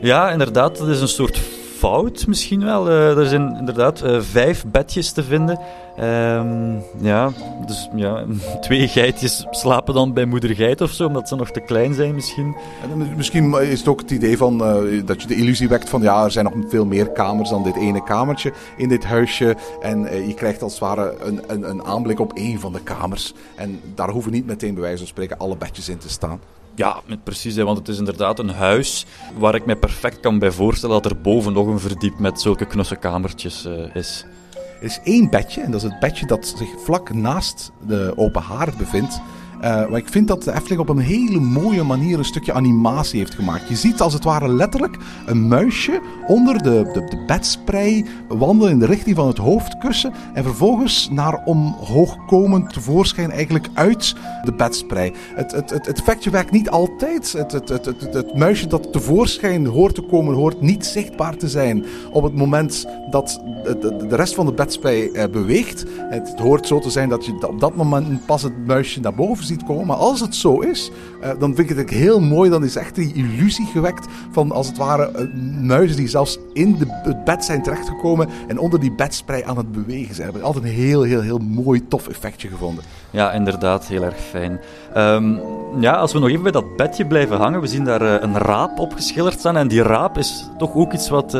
Ja, 0.00 0.30
inderdaad, 0.30 0.78
dat 0.78 0.88
is 0.88 1.00
een 1.00 1.08
soort 1.08 1.40
fout 1.80 2.26
misschien 2.26 2.64
wel. 2.64 2.88
Eh, 2.88 3.18
er 3.18 3.26
zijn 3.26 3.56
inderdaad 3.58 4.00
eh, 4.00 4.20
vijf 4.20 4.64
bedjes 4.66 5.12
te 5.12 5.22
vinden. 5.22 5.58
Ehm, 5.96 6.74
ja, 7.00 7.30
dus 7.66 7.88
ja, 7.94 8.24
twee 8.60 8.88
geitjes 8.88 9.46
slapen 9.50 9.94
dan 9.94 10.12
bij 10.12 10.24
moeder 10.24 10.54
geit 10.54 10.80
of 10.80 10.90
zo, 10.90 11.06
omdat 11.06 11.28
ze 11.28 11.36
nog 11.36 11.50
te 11.50 11.60
klein 11.60 11.94
zijn 11.94 12.14
misschien. 12.14 12.56
En 12.82 13.16
Misschien 13.16 13.54
is 13.54 13.78
het 13.78 13.88
ook 13.88 14.00
het 14.00 14.10
idee 14.10 14.36
van 14.36 14.64
eh, 14.64 15.06
dat 15.06 15.22
je 15.22 15.28
de 15.28 15.34
illusie 15.34 15.68
wekt 15.68 15.88
van 15.88 16.02
ja, 16.02 16.24
er 16.24 16.30
zijn 16.30 16.44
nog 16.44 16.54
veel 16.68 16.86
meer 16.86 17.10
kamers 17.10 17.50
dan 17.50 17.62
dit 17.62 17.76
ene 17.76 18.02
kamertje 18.02 18.52
in 18.76 18.88
dit 18.88 19.04
huisje. 19.04 19.56
En 19.80 20.26
je 20.26 20.34
krijgt 20.34 20.62
als 20.62 20.72
het 20.72 20.80
ware 20.80 21.14
een, 21.20 21.40
een, 21.46 21.70
een 21.70 21.84
aanblik 21.84 22.20
op 22.20 22.32
één 22.32 22.60
van 22.60 22.72
de 22.72 22.82
kamers. 22.82 23.34
En 23.54 23.80
daar 23.94 24.10
hoeven 24.10 24.32
niet 24.32 24.46
meteen 24.46 24.74
bij 24.74 24.82
wijze 24.82 24.98
van 24.98 25.06
spreken 25.06 25.38
alle 25.38 25.56
bedjes 25.56 25.88
in 25.88 25.98
te 25.98 26.08
staan. 26.08 26.40
Ja, 26.80 27.02
precies, 27.24 27.56
want 27.56 27.78
het 27.78 27.88
is 27.88 27.98
inderdaad 27.98 28.38
een 28.38 28.50
huis 28.50 29.06
waar 29.38 29.54
ik 29.54 29.66
me 29.66 29.76
perfect 29.76 30.20
kan 30.20 30.38
bij 30.38 30.50
voorstellen 30.50 31.02
dat 31.02 31.12
er 31.12 31.20
boven 31.20 31.52
nog 31.52 31.66
een 31.66 31.80
verdiep 31.80 32.18
met 32.18 32.40
zulke 32.40 32.66
knusse 32.66 32.96
kamertjes 32.96 33.64
eh, 33.64 33.94
is. 33.94 34.24
Er 34.54 34.82
is 34.82 35.00
één 35.04 35.30
bedje 35.30 35.60
en 35.60 35.70
dat 35.70 35.82
is 35.82 35.90
het 35.90 36.00
bedje 36.00 36.26
dat 36.26 36.54
zich 36.56 36.68
vlak 36.84 37.12
naast 37.12 37.72
de 37.86 38.12
open 38.16 38.42
haard 38.42 38.78
bevindt. 38.78 39.20
Eh, 39.60 39.88
maar 39.88 39.98
ik 39.98 40.08
vind 40.08 40.28
dat 40.28 40.42
de 40.42 40.52
Efteling 40.52 40.80
op 40.80 40.88
een 40.88 40.98
hele 40.98 41.40
mooie 41.40 41.82
manier 41.82 42.18
een 42.18 42.24
stukje 42.24 42.52
animatie 42.52 43.18
heeft 43.18 43.34
gemaakt. 43.34 43.68
Je 43.68 43.76
ziet 43.76 44.00
als 44.00 44.12
het 44.12 44.24
ware 44.24 44.48
letterlijk 44.48 44.96
een 45.26 45.48
muisje 45.48 46.00
onder 46.26 46.62
de, 46.62 46.90
de, 46.92 47.04
de 47.04 47.24
bedsprei 47.26 48.06
wandelen 48.28 48.72
in 48.72 48.78
de 48.78 48.86
richting 48.86 49.16
van 49.16 49.26
het 49.26 49.38
hoofdkussen. 49.38 50.12
En 50.34 50.44
vervolgens 50.44 51.08
naar 51.10 51.42
omhoog 51.44 52.26
komen 52.26 52.68
tevoorschijn 52.68 53.30
eigenlijk 53.30 53.68
uit 53.74 54.14
de 54.44 54.52
bedsprei. 54.52 55.12
Het, 55.34 55.52
het, 55.52 55.70
het, 55.70 55.86
het 55.86 55.98
effectje 55.98 56.30
werkt 56.30 56.50
niet 56.50 56.70
altijd. 56.70 57.32
Het, 57.32 57.52
het, 57.52 57.68
het, 57.68 57.84
het, 57.84 58.14
het 58.14 58.34
muisje 58.34 58.66
dat 58.66 58.92
tevoorschijn 58.92 59.66
hoort 59.66 59.94
te 59.94 60.02
komen, 60.02 60.34
hoort 60.34 60.60
niet 60.60 60.86
zichtbaar 60.86 61.36
te 61.36 61.48
zijn 61.48 61.84
op 62.10 62.22
het 62.22 62.34
moment 62.34 62.86
dat 63.10 63.40
de, 63.62 64.06
de, 64.08 64.16
rest 64.16 64.34
van 64.34 64.46
de 64.46 64.52
bedsprei 64.52 65.10
eh, 65.10 65.28
beweegt. 65.30 65.84
Het, 65.96 66.28
het 66.28 66.38
hoort 66.38 66.66
zo 66.66 66.78
te 66.78 66.90
zijn 66.90 67.08
dat 67.08 67.26
je 67.26 67.48
op 67.48 67.60
dat 67.60 67.74
moment 67.74 68.26
pas 68.26 68.42
het 68.42 68.66
muisje 68.66 69.00
naar 69.00 69.14
boven 69.14 69.44
ziet 69.50 69.64
komen. 69.64 69.86
Maar 69.86 69.96
als 69.96 70.20
het 70.20 70.34
zo 70.34 70.60
is, 70.60 70.90
eh, 71.20 71.30
dan 71.38 71.54
vind 71.54 71.70
ik 71.70 71.76
het 71.76 71.90
heel 71.90 72.20
mooi. 72.20 72.50
Dan 72.50 72.64
is 72.64 72.76
echt 72.76 72.94
die 72.94 73.14
illusie 73.14 73.66
gewekt 73.66 74.06
van 74.30 74.52
als 74.52 74.66
het 74.66 74.76
ware 74.76 75.10
eh, 75.10 75.26
muizen 75.60 75.96
die 75.96 76.08
zelfs 76.08 76.38
in 76.52 76.76
het 77.02 77.24
bed 77.24 77.44
zijn 77.44 77.62
terechtgekomen 77.62 78.28
en 78.48 78.58
onder 78.58 78.80
die 78.80 78.92
bedsprei 78.92 79.42
aan 79.42 79.56
het 79.56 79.72
bewegen 79.72 80.14
zijn. 80.14 80.28
Ik 80.28 80.34
heb 80.34 80.42
altijd 80.42 80.64
een 80.64 80.70
heel, 80.70 81.02
heel, 81.02 81.20
heel 81.20 81.38
mooi, 81.38 81.88
tof 81.88 82.08
effectje 82.08 82.48
gevonden. 82.48 82.84
Ja, 83.10 83.32
inderdaad, 83.32 83.86
heel 83.86 84.02
erg 84.02 84.20
fijn. 84.30 84.60
Ehm, 84.94 85.36
ja, 85.80 85.92
als 85.92 86.12
we 86.12 86.18
nog 86.18 86.28
even 86.28 86.42
bij 86.42 86.52
dat 86.52 86.76
bedje 86.76 87.06
blijven 87.06 87.36
hangen, 87.36 87.60
we 87.60 87.66
zien 87.66 87.84
daar 87.84 88.02
eh, 88.02 88.22
een 88.22 88.38
raap 88.38 88.78
op 88.78 88.92
geschilderd 88.92 89.38
staan. 89.38 89.56
En 89.56 89.68
die 89.68 89.82
raap 89.82 90.18
is 90.18 90.48
toch 90.58 90.74
ook 90.74 90.92
iets 90.92 91.08
wat 91.08 91.34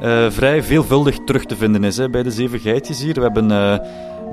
eh, 0.00 0.30
vrij 0.30 0.62
veelvuldig 0.62 1.18
terug 1.24 1.44
te 1.44 1.56
vinden 1.56 1.84
is 1.84 1.96
hè, 1.96 2.10
bij 2.10 2.22
de 2.22 2.30
zeven 2.30 2.58
geitjes 2.58 3.02
hier. 3.02 3.14
We 3.14 3.20
hebben 3.20 3.50
eh, 3.50 3.78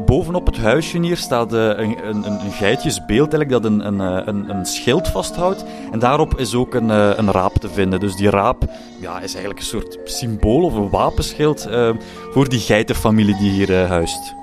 bovenop 0.06 0.46
het 0.46 0.58
huisje 0.58 1.00
hier 1.00 1.18
staat 1.18 1.54
eh, 1.54 1.62
een, 1.62 2.08
een, 2.08 2.26
een 2.26 2.52
geitjesbeeld 2.52 3.34
eigenlijk, 3.34 3.50
dat 3.50 3.72
een, 3.72 3.88
een, 3.88 4.50
een, 4.50 4.66
schild 4.66 5.08
vasthoudt. 5.08 5.66
En 5.92 6.00
daarop 6.00 6.40
is 6.40 6.56
ook 6.56 6.74
een, 6.74 6.90
een 6.90 7.32
raap 7.32 7.54
te 7.54 7.70
vinden. 7.70 8.00
Dus 8.00 8.16
die 8.16 8.30
raap 8.30 8.64
ja, 9.00 9.20
is 9.20 9.32
eigenlijk 9.34 9.60
een 9.60 9.66
soort 9.66 10.00
symbool 10.04 10.64
of 10.64 10.74
een 10.74 10.90
wapenschild 10.90 11.70
voor 12.32 12.50
die 12.50 12.60
geitenfamilie 12.60 13.38
die 13.38 13.52
hier 13.52 13.88
huist. 13.88 14.36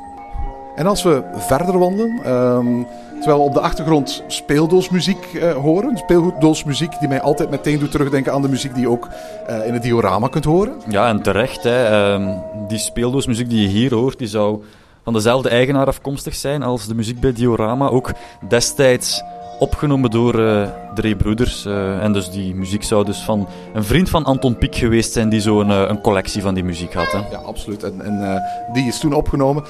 En 0.75 0.87
als 0.87 1.03
we 1.03 1.23
verder 1.37 1.79
wandelen, 1.79 2.21
ehm, 2.25 2.83
Terwijl 3.23 3.43
op 3.43 3.53
de 3.53 3.61
achtergrond 3.61 4.23
speeldoosmuziek 4.27 5.25
eh, 5.35 5.53
horen. 5.53 5.97
Speeldoosmuziek 5.97 6.99
die 6.99 7.09
mij 7.09 7.21
altijd 7.21 7.51
meteen 7.51 7.79
doet 7.79 7.91
terugdenken 7.91 8.33
aan 8.33 8.43
de 8.43 8.49
muziek 8.49 8.75
die 8.75 8.83
je 8.83 8.89
ook 8.89 9.09
eh, 9.47 9.67
in 9.67 9.73
het 9.73 9.83
diorama 9.83 10.29
kunt 10.29 10.45
horen. 10.45 10.75
Ja, 10.89 11.09
en 11.09 11.23
terecht. 11.23 11.63
Hè. 11.63 11.85
Ehm, 11.85 12.39
die 12.69 12.79
speeldoosmuziek 12.79 13.51
die 13.51 13.63
je 13.63 13.69
hier 13.69 13.95
hoort, 13.95 14.19
die 14.19 14.29
zou 14.29 14.63
van 15.03 15.13
dezelfde 15.13 15.49
eigenaar 15.49 15.87
afkomstig 15.87 16.35
zijn 16.35 16.63
als 16.63 16.87
de 16.87 16.95
muziek 16.95 17.21
bij 17.21 17.33
Diorama. 17.33 17.89
Ook 17.89 18.13
destijds 18.49 19.23
opgenomen 19.63 20.11
door 20.11 20.41
uh, 20.41 20.69
drie 20.95 21.17
broeders. 21.17 21.67
Uh, 21.67 22.03
en 22.03 22.13
dus 22.13 22.31
die 22.31 22.55
muziek 22.55 22.83
zou 22.83 23.05
dus 23.05 23.19
van 23.19 23.49
een 23.75 23.85
vriend 23.85 24.09
van 24.09 24.25
Anton 24.25 24.57
Pieck 24.57 24.75
geweest 24.77 25.13
zijn 25.13 25.29
die 25.29 25.41
zo'n 25.41 25.69
uh, 25.69 25.85
een 25.89 26.01
collectie 26.01 26.43
van 26.43 26.55
die 26.55 26.65
muziek 26.65 26.95
had. 26.95 27.13
Hè? 27.13 27.19
Ja, 27.19 27.39
absoluut. 27.39 27.83
En, 27.83 28.01
en 28.01 28.43
die 28.73 28.87
is 28.87 28.99
toen 28.99 29.13
opgenomen. 29.13 29.65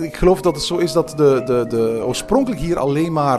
ik 0.00 0.16
geloof 0.16 0.40
dat 0.40 0.54
het 0.54 0.64
zo 0.64 0.76
is 0.76 0.92
dat 0.92 1.14
de, 1.16 1.42
de, 1.46 1.64
de, 1.68 2.02
oorspronkelijk 2.06 2.60
hier 2.60 2.78
alleen 2.78 3.12
maar 3.12 3.38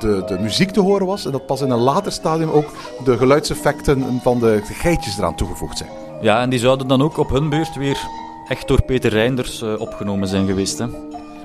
de, 0.00 0.22
de 0.26 0.38
muziek 0.40 0.70
te 0.70 0.80
horen 0.80 1.06
was. 1.06 1.24
En 1.24 1.32
dat 1.32 1.46
pas 1.46 1.60
in 1.60 1.70
een 1.70 1.78
later 1.78 2.12
stadium 2.12 2.50
ook 2.50 2.72
de 3.04 3.16
geluidseffecten 3.16 4.20
van 4.22 4.38
de, 4.38 4.62
de 4.68 4.74
geitjes 4.74 5.18
eraan 5.18 5.36
toegevoegd 5.36 5.78
zijn. 5.78 5.90
Ja, 6.20 6.40
en 6.40 6.50
die 6.50 6.58
zouden 6.58 6.88
dan 6.88 7.02
ook 7.02 7.18
op 7.18 7.30
hun 7.30 7.48
beurt 7.48 7.76
weer 7.76 7.98
echt 8.48 8.68
door 8.68 8.82
Peter 8.82 9.10
Reinders 9.10 9.62
opgenomen 9.62 10.28
zijn 10.28 10.46
geweest. 10.46 10.78
Hè? 10.78 10.86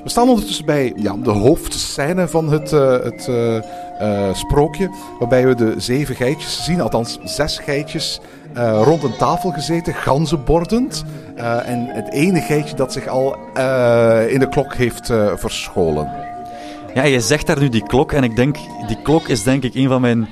We 0.04 0.10
staan 0.10 0.30
ondertussen 0.30 0.66
bij 0.66 0.94
ja, 0.96 1.16
de 1.24 1.30
hoofdscène 1.30 2.28
van 2.28 2.52
het, 2.52 2.72
uh, 2.72 2.92
het 2.92 3.28
uh, 3.30 3.56
uh, 4.02 4.34
sprookje. 4.34 4.90
Waarbij 5.20 5.48
we 5.48 5.56
de 5.56 5.74
zeven 5.78 6.16
geitjes 6.16 6.64
zien, 6.64 6.82
althans 6.82 7.20
zes 7.24 7.58
geitjes, 7.58 8.20
rond 8.84 9.04
een 9.04 9.18
tafel 9.18 9.52
gezeten, 9.52 9.94
ganzenbordend. 9.94 11.04
en 11.66 11.86
het 11.86 12.12
ene 12.12 12.42
geitje 12.42 12.76
dat 12.76 12.94
zich 12.94 13.08
al 13.08 13.34
in 14.28 14.40
de 14.40 14.48
klok 14.50 14.76
heeft 14.76 15.06
verscholen. 15.36 16.12
Ja, 16.94 17.04
je 17.04 17.20
zegt 17.20 17.48
daar 17.48 17.60
nu 17.60 17.70
die 17.70 17.88
klok. 17.88 18.12
En 18.12 18.24
ik 18.24 18.36
denk, 18.36 18.58
die 18.88 19.02
klok 19.02 19.28
is 19.28 19.44
denk 19.44 19.64
ik 19.64 19.76
een 19.76 19.88
van 19.88 20.02
mijn 20.02 20.28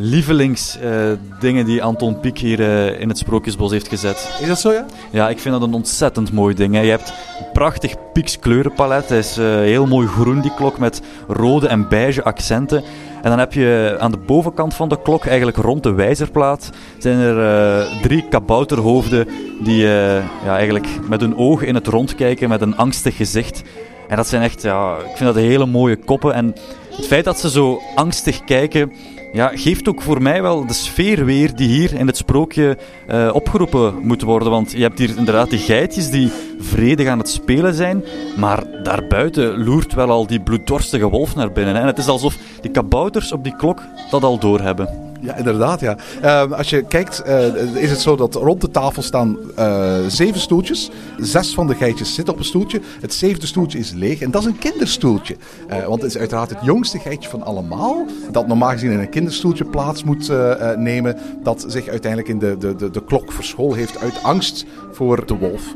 lievelingsdingen 0.00 1.64
die 1.64 1.82
Anton 1.82 2.20
Pieck 2.20 2.38
hier 2.38 2.60
uh, 2.60 3.00
in 3.00 3.08
het 3.08 3.18
Sprookjesbos 3.18 3.70
heeft 3.70 3.88
gezet. 3.88 4.38
Is 4.40 4.48
dat 4.48 4.60
zo, 4.60 4.72
ja? 4.72 4.86
Ja, 5.10 5.28
ik 5.28 5.38
vind 5.38 5.54
dat 5.54 5.62
een 5.62 5.74
ontzettend 5.74 6.32
mooi 6.32 6.54
ding. 6.54 6.74
Hè. 6.74 6.80
Je 6.80 6.90
hebt 6.90 7.12
een 7.38 7.52
prachtig 7.52 7.94
Pieck's 8.12 8.38
kleurenpalet. 8.38 9.08
Hij 9.08 9.18
is 9.18 9.38
uh, 9.38 9.46
heel 9.46 9.86
mooi 9.86 10.06
groen, 10.06 10.40
die 10.40 10.54
klok, 10.54 10.78
met 10.78 11.02
rode 11.28 11.68
en 11.68 11.88
beige 11.88 12.24
accenten. 12.24 12.82
En 13.22 13.30
dan 13.30 13.38
heb 13.38 13.52
je 13.52 13.96
aan 13.98 14.10
de 14.10 14.18
bovenkant 14.18 14.74
van 14.74 14.88
de 14.88 15.02
klok, 15.02 15.26
eigenlijk 15.26 15.56
rond 15.56 15.82
de 15.82 15.92
wijzerplaat, 15.92 16.70
zijn 16.98 17.18
er 17.18 17.36
uh, 17.36 18.02
drie 18.02 18.28
kabouterhoofden 18.28 19.28
die 19.60 19.82
ja, 19.82 20.22
eigenlijk 20.56 20.86
met 21.08 21.20
hun 21.20 21.36
ogen 21.36 21.66
in 21.66 21.74
het 21.74 21.86
rond 21.86 22.14
kijken 22.14 22.48
met 22.48 22.60
een 22.60 22.76
angstig 22.76 23.16
gezicht. 23.16 23.62
En 24.08 24.16
dat 24.16 24.26
zijn 24.26 24.42
echt, 24.42 24.62
ja, 24.62 24.96
ik 24.96 25.16
vind 25.16 25.34
dat 25.34 25.34
hele 25.34 25.66
mooie 25.66 25.96
koppen. 25.96 26.34
En 26.34 26.54
het 26.96 27.06
feit 27.06 27.24
dat 27.24 27.38
ze 27.38 27.50
zo 27.50 27.80
angstig 27.94 28.44
kijken, 28.44 28.92
ja, 29.32 29.50
geeft 29.54 29.88
ook 29.88 30.02
voor 30.02 30.22
mij 30.22 30.42
wel 30.42 30.66
de 30.66 30.72
sfeer 30.72 31.24
weer 31.24 31.56
die 31.56 31.68
hier 31.68 31.94
in 31.94 32.06
het 32.06 32.16
sprookje 32.16 32.78
uh, 33.10 33.30
opgeroepen 33.32 33.94
moet 34.02 34.22
worden. 34.22 34.50
Want 34.50 34.72
je 34.72 34.82
hebt 34.82 34.98
hier 34.98 35.16
inderdaad 35.16 35.50
die 35.50 35.58
geitjes 35.58 36.10
die 36.10 36.30
vredig 36.58 37.08
aan 37.08 37.18
het 37.18 37.28
spelen 37.28 37.74
zijn, 37.74 38.04
maar 38.36 38.82
daarbuiten 38.82 39.64
loert 39.64 39.94
wel 39.94 40.10
al 40.10 40.26
die 40.26 40.40
bloeddorstige 40.40 41.08
wolf 41.08 41.34
naar 41.34 41.52
binnen. 41.52 41.76
En 41.76 41.86
het 41.86 41.98
is 41.98 42.08
alsof 42.08 42.36
die 42.60 42.70
kabouters 42.70 43.32
op 43.32 43.44
die 43.44 43.56
klok 43.56 43.82
dat 44.10 44.22
al 44.22 44.38
doorhebben. 44.38 45.07
Ja, 45.20 45.36
inderdaad. 45.36 45.80
Ja. 45.80 45.96
Uh, 46.22 46.52
als 46.52 46.70
je 46.70 46.82
kijkt, 46.82 47.22
uh, 47.26 47.74
is 47.74 47.90
het 47.90 48.00
zo 48.00 48.16
dat 48.16 48.34
rond 48.34 48.60
de 48.60 48.70
tafel 48.70 49.02
staan 49.02 49.36
uh, 49.58 49.96
zeven 50.08 50.40
stoeltjes. 50.40 50.90
Zes 51.16 51.54
van 51.54 51.66
de 51.66 51.74
geitjes 51.74 52.14
zitten 52.14 52.34
op 52.34 52.40
een 52.40 52.46
stoeltje. 52.46 52.80
Het 53.00 53.14
zevende 53.14 53.46
stoeltje 53.46 53.78
is 53.78 53.92
leeg 53.92 54.20
en 54.20 54.30
dat 54.30 54.42
is 54.42 54.48
een 54.48 54.58
kinderstoeltje. 54.58 55.36
Uh, 55.70 55.86
want 55.86 56.02
het 56.02 56.10
is 56.10 56.18
uiteraard 56.18 56.50
het 56.50 56.58
jongste 56.62 56.98
geitje 56.98 57.28
van 57.28 57.42
allemaal. 57.42 58.06
Dat 58.30 58.46
normaal 58.46 58.70
gezien 58.70 58.90
in 58.90 58.98
een 58.98 59.08
kinderstoeltje 59.08 59.64
plaats 59.64 60.04
moet 60.04 60.32
nemen. 60.76 61.16
Dat 61.42 61.64
zich 61.68 61.88
uiteindelijk 61.88 62.30
in 62.30 62.38
de, 62.38 62.56
de, 62.58 62.76
de, 62.76 62.90
de 62.90 63.04
klok 63.04 63.32
verschool 63.32 63.74
heeft 63.74 63.98
uit 63.98 64.22
angst 64.22 64.64
voor 64.92 65.26
de 65.26 65.34
wolf 65.34 65.74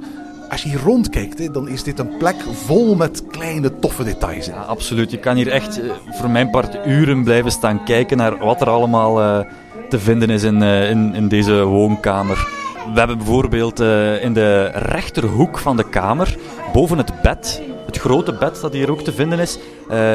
als 0.53 0.63
je 0.63 0.69
hier 0.69 0.81
rondkijkt, 0.81 1.55
dan 1.55 1.69
is 1.69 1.83
dit 1.83 1.99
een 1.99 2.17
plek 2.17 2.37
vol 2.53 2.95
met 2.95 3.23
kleine, 3.31 3.79
toffe 3.79 4.05
details. 4.05 4.47
Ja, 4.47 4.61
absoluut. 4.61 5.11
Je 5.11 5.19
kan 5.19 5.37
hier 5.37 5.49
echt 5.49 5.81
eh, 5.81 5.91
voor 6.11 6.31
mijn 6.31 6.51
part 6.51 6.87
uren 6.87 7.25
blijven 7.25 7.51
staan 7.51 7.85
kijken 7.85 8.17
naar 8.17 8.39
wat 8.39 8.61
er 8.61 8.69
allemaal 8.69 9.21
uh, 9.21 9.41
te 9.89 9.99
vinden 9.99 10.31
is 10.31 10.43
in, 10.43 10.63
uh, 10.63 10.91
in, 10.91 11.15
in, 11.15 11.29
deze 11.29 11.65
woonkamer. 11.65 12.49
We 12.93 12.99
hebben 12.99 13.17
bijvoorbeeld 13.17 13.81
in 14.21 14.33
de 14.33 14.71
rechterhoek 14.75 15.59
van 15.59 15.77
de 15.77 15.89
kamer, 15.89 16.37
boven 16.73 16.99
het 16.99 17.23
bed, 17.23 17.63
het 17.87 17.99
grote 17.99 18.33
bed 18.33 18.61
dat 18.61 18.73
hier 18.73 18.91
ook 18.91 19.03
te 19.03 19.13
vinden 19.13 19.39
is, 19.39 19.59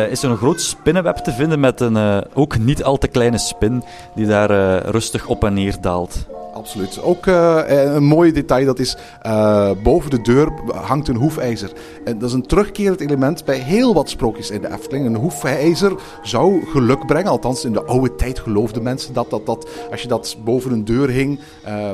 is 0.09 0.23
er 0.23 0.29
een 0.29 0.37
groot 0.37 0.61
spinnenweb 0.61 1.15
te 1.15 1.31
vinden 1.31 1.59
met 1.59 1.79
een 1.79 2.23
ook 2.33 2.57
niet 2.57 2.83
al 2.83 2.97
te 2.97 3.07
kleine 3.07 3.37
spin 3.37 3.83
die 4.15 4.25
daar 4.25 4.81
rustig 4.85 5.27
op 5.27 5.43
en 5.43 5.53
neer 5.53 5.75
daalt 5.81 6.27
absoluut. 6.57 7.01
Ook 7.01 7.25
uh, 7.25 7.61
een 7.67 8.03
mooi 8.03 8.31
detail, 8.31 8.65
dat 8.65 8.79
is 8.79 8.97
uh, 9.25 9.71
boven 9.83 10.09
de 10.09 10.21
deur 10.21 10.51
hangt 10.75 11.07
een 11.07 11.15
hoefijzer. 11.15 11.71
En 12.05 12.19
dat 12.19 12.29
is 12.29 12.35
een 12.35 12.47
terugkerend 12.47 12.99
element 12.99 13.45
bij 13.45 13.57
heel 13.57 13.93
wat 13.93 14.09
sprookjes 14.09 14.49
in 14.49 14.61
de 14.61 14.71
Efteling. 14.71 15.05
Een 15.05 15.15
hoefijzer 15.15 15.95
zou 16.21 16.65
geluk 16.65 17.05
brengen, 17.05 17.31
althans 17.31 17.65
in 17.65 17.73
de 17.73 17.83
oude 17.83 18.15
tijd 18.15 18.39
geloofden 18.39 18.83
mensen 18.83 19.13
dat, 19.13 19.29
dat, 19.29 19.45
dat 19.45 19.69
als 19.91 20.01
je 20.01 20.07
dat 20.07 20.37
boven 20.43 20.71
een 20.71 20.85
deur 20.85 21.09
hing, 21.09 21.39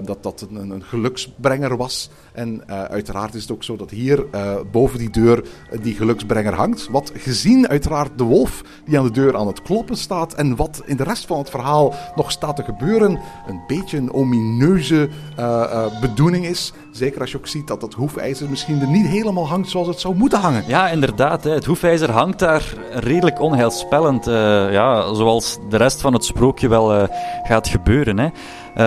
dat 0.03 0.23
dat 0.23 0.47
een, 0.49 0.69
een 0.69 0.83
geluksbrenger 0.83 1.77
was. 1.77 2.09
En 2.33 2.63
uiteraard 2.67 3.33
is 3.33 3.41
het 3.41 3.51
ook 3.51 3.63
zo 3.63 3.75
dat 3.75 3.89
hier 3.89 4.25
boven 4.71 4.99
die 4.99 5.09
deur 5.09 5.43
die 5.81 5.95
geluksbrenger 5.95 6.53
hangt. 6.53 6.87
Wat 6.91 7.11
gezien 7.15 7.67
uiteraard 7.67 8.17
de 8.17 8.23
wolf 8.23 8.61
die 8.85 8.97
aan 8.99 9.05
de 9.05 9.11
deur 9.11 9.37
aan 9.37 9.47
het 9.47 9.61
kloppen 9.61 9.97
staat 9.97 10.33
en 10.33 10.55
wat 10.55 10.81
in 10.85 10.97
de 10.97 11.03
rest 11.03 11.25
van 11.25 11.37
het 11.37 11.49
verhaal 11.49 11.93
nog 12.15 12.31
staat 12.31 12.55
te 12.55 12.63
gebeuren, 12.63 13.19
een 13.47 13.61
beetje 13.67 13.97
een 13.97 14.13
omineuze 14.13 14.51
neuze 14.57 15.09
uh, 15.39 15.45
uh, 15.45 15.85
bedoeling 16.01 16.45
is. 16.45 16.73
Zeker 16.91 17.21
als 17.21 17.31
je 17.31 17.37
ook 17.37 17.47
ziet 17.47 17.67
dat 17.67 17.81
het 17.81 17.93
hoefijzer 17.93 18.49
misschien 18.49 18.81
er 18.81 18.87
niet 18.87 19.07
helemaal 19.07 19.47
hangt 19.47 19.69
zoals 19.69 19.87
het 19.87 19.99
zou 19.99 20.15
moeten 20.15 20.39
hangen. 20.39 20.63
Ja, 20.67 20.89
inderdaad. 20.89 21.43
Hè. 21.43 21.51
Het 21.51 21.65
hoefijzer 21.65 22.11
hangt 22.11 22.39
daar 22.39 22.73
redelijk 22.91 23.41
onheilspellend. 23.41 24.27
Uh, 24.27 24.33
ja, 24.71 25.13
zoals 25.13 25.57
de 25.69 25.77
rest 25.77 26.01
van 26.01 26.13
het 26.13 26.25
sprookje 26.25 26.67
wel 26.67 27.07
gaat 27.43 27.67
gebeuren. 27.67 28.17
Hè. 28.19 28.29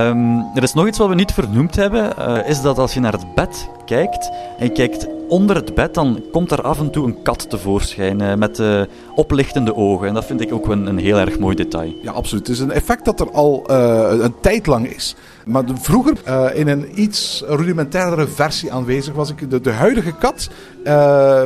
Um, 0.09 0.41
er 0.55 0.63
is 0.63 0.73
nog 0.73 0.87
iets 0.87 0.99
wat 0.99 1.09
we 1.09 1.15
niet 1.15 1.33
vernoemd 1.33 1.77
hebben. 1.77 2.17
is 2.47 2.61
dat 2.61 2.79
als 2.79 2.95
je 2.95 3.01
naar 3.01 3.13
het 3.13 3.35
bed 3.35 3.69
kijkt 3.85 4.31
en 4.59 4.67
je 4.67 4.73
kijkt 4.73 5.16
onder 5.29 5.57
het 5.57 5.75
bed, 5.75 5.95
dan 5.95 6.25
komt 6.33 6.51
er 6.51 6.63
af 6.63 6.79
en 6.79 6.91
toe 6.91 7.07
een 7.07 7.23
kat 7.23 7.51
tevoorschijn 7.51 8.23
uh, 8.23 8.35
met 8.35 8.59
uh, 8.59 8.83
oplichtende 9.15 9.75
ogen. 9.77 10.09
En 10.09 10.15
dat 10.15 10.25
vind 10.25 10.41
ik 10.41 10.53
ook 10.53 10.69
een, 10.69 10.87
een, 10.87 10.99
heel 10.99 11.19
erg 11.19 11.39
mooi 11.39 11.57
detail. 11.57 11.95
Ja, 12.03 12.13
absoluut. 12.13 12.47
Het 12.47 12.57
is 12.57 12.63
een 12.63 12.73
effect 12.73 13.05
dat 13.05 13.21
er 13.21 13.31
al 13.31 13.65
uh, 13.71 14.09
een 14.11 14.35
tijd 14.41 14.67
lang 14.67 14.89
is. 14.89 15.15
Maar 15.45 15.65
vroeger 15.81 16.17
in 16.55 16.69
een 16.69 17.01
iets 17.01 17.43
rudimentairdere 17.47 18.29
versie 18.29 18.73
aanwezig 18.73 19.15
was. 19.15 19.31
Ik, 19.31 19.65
de, 19.65 19.71
huidige 19.71 20.13
kat 20.13 20.51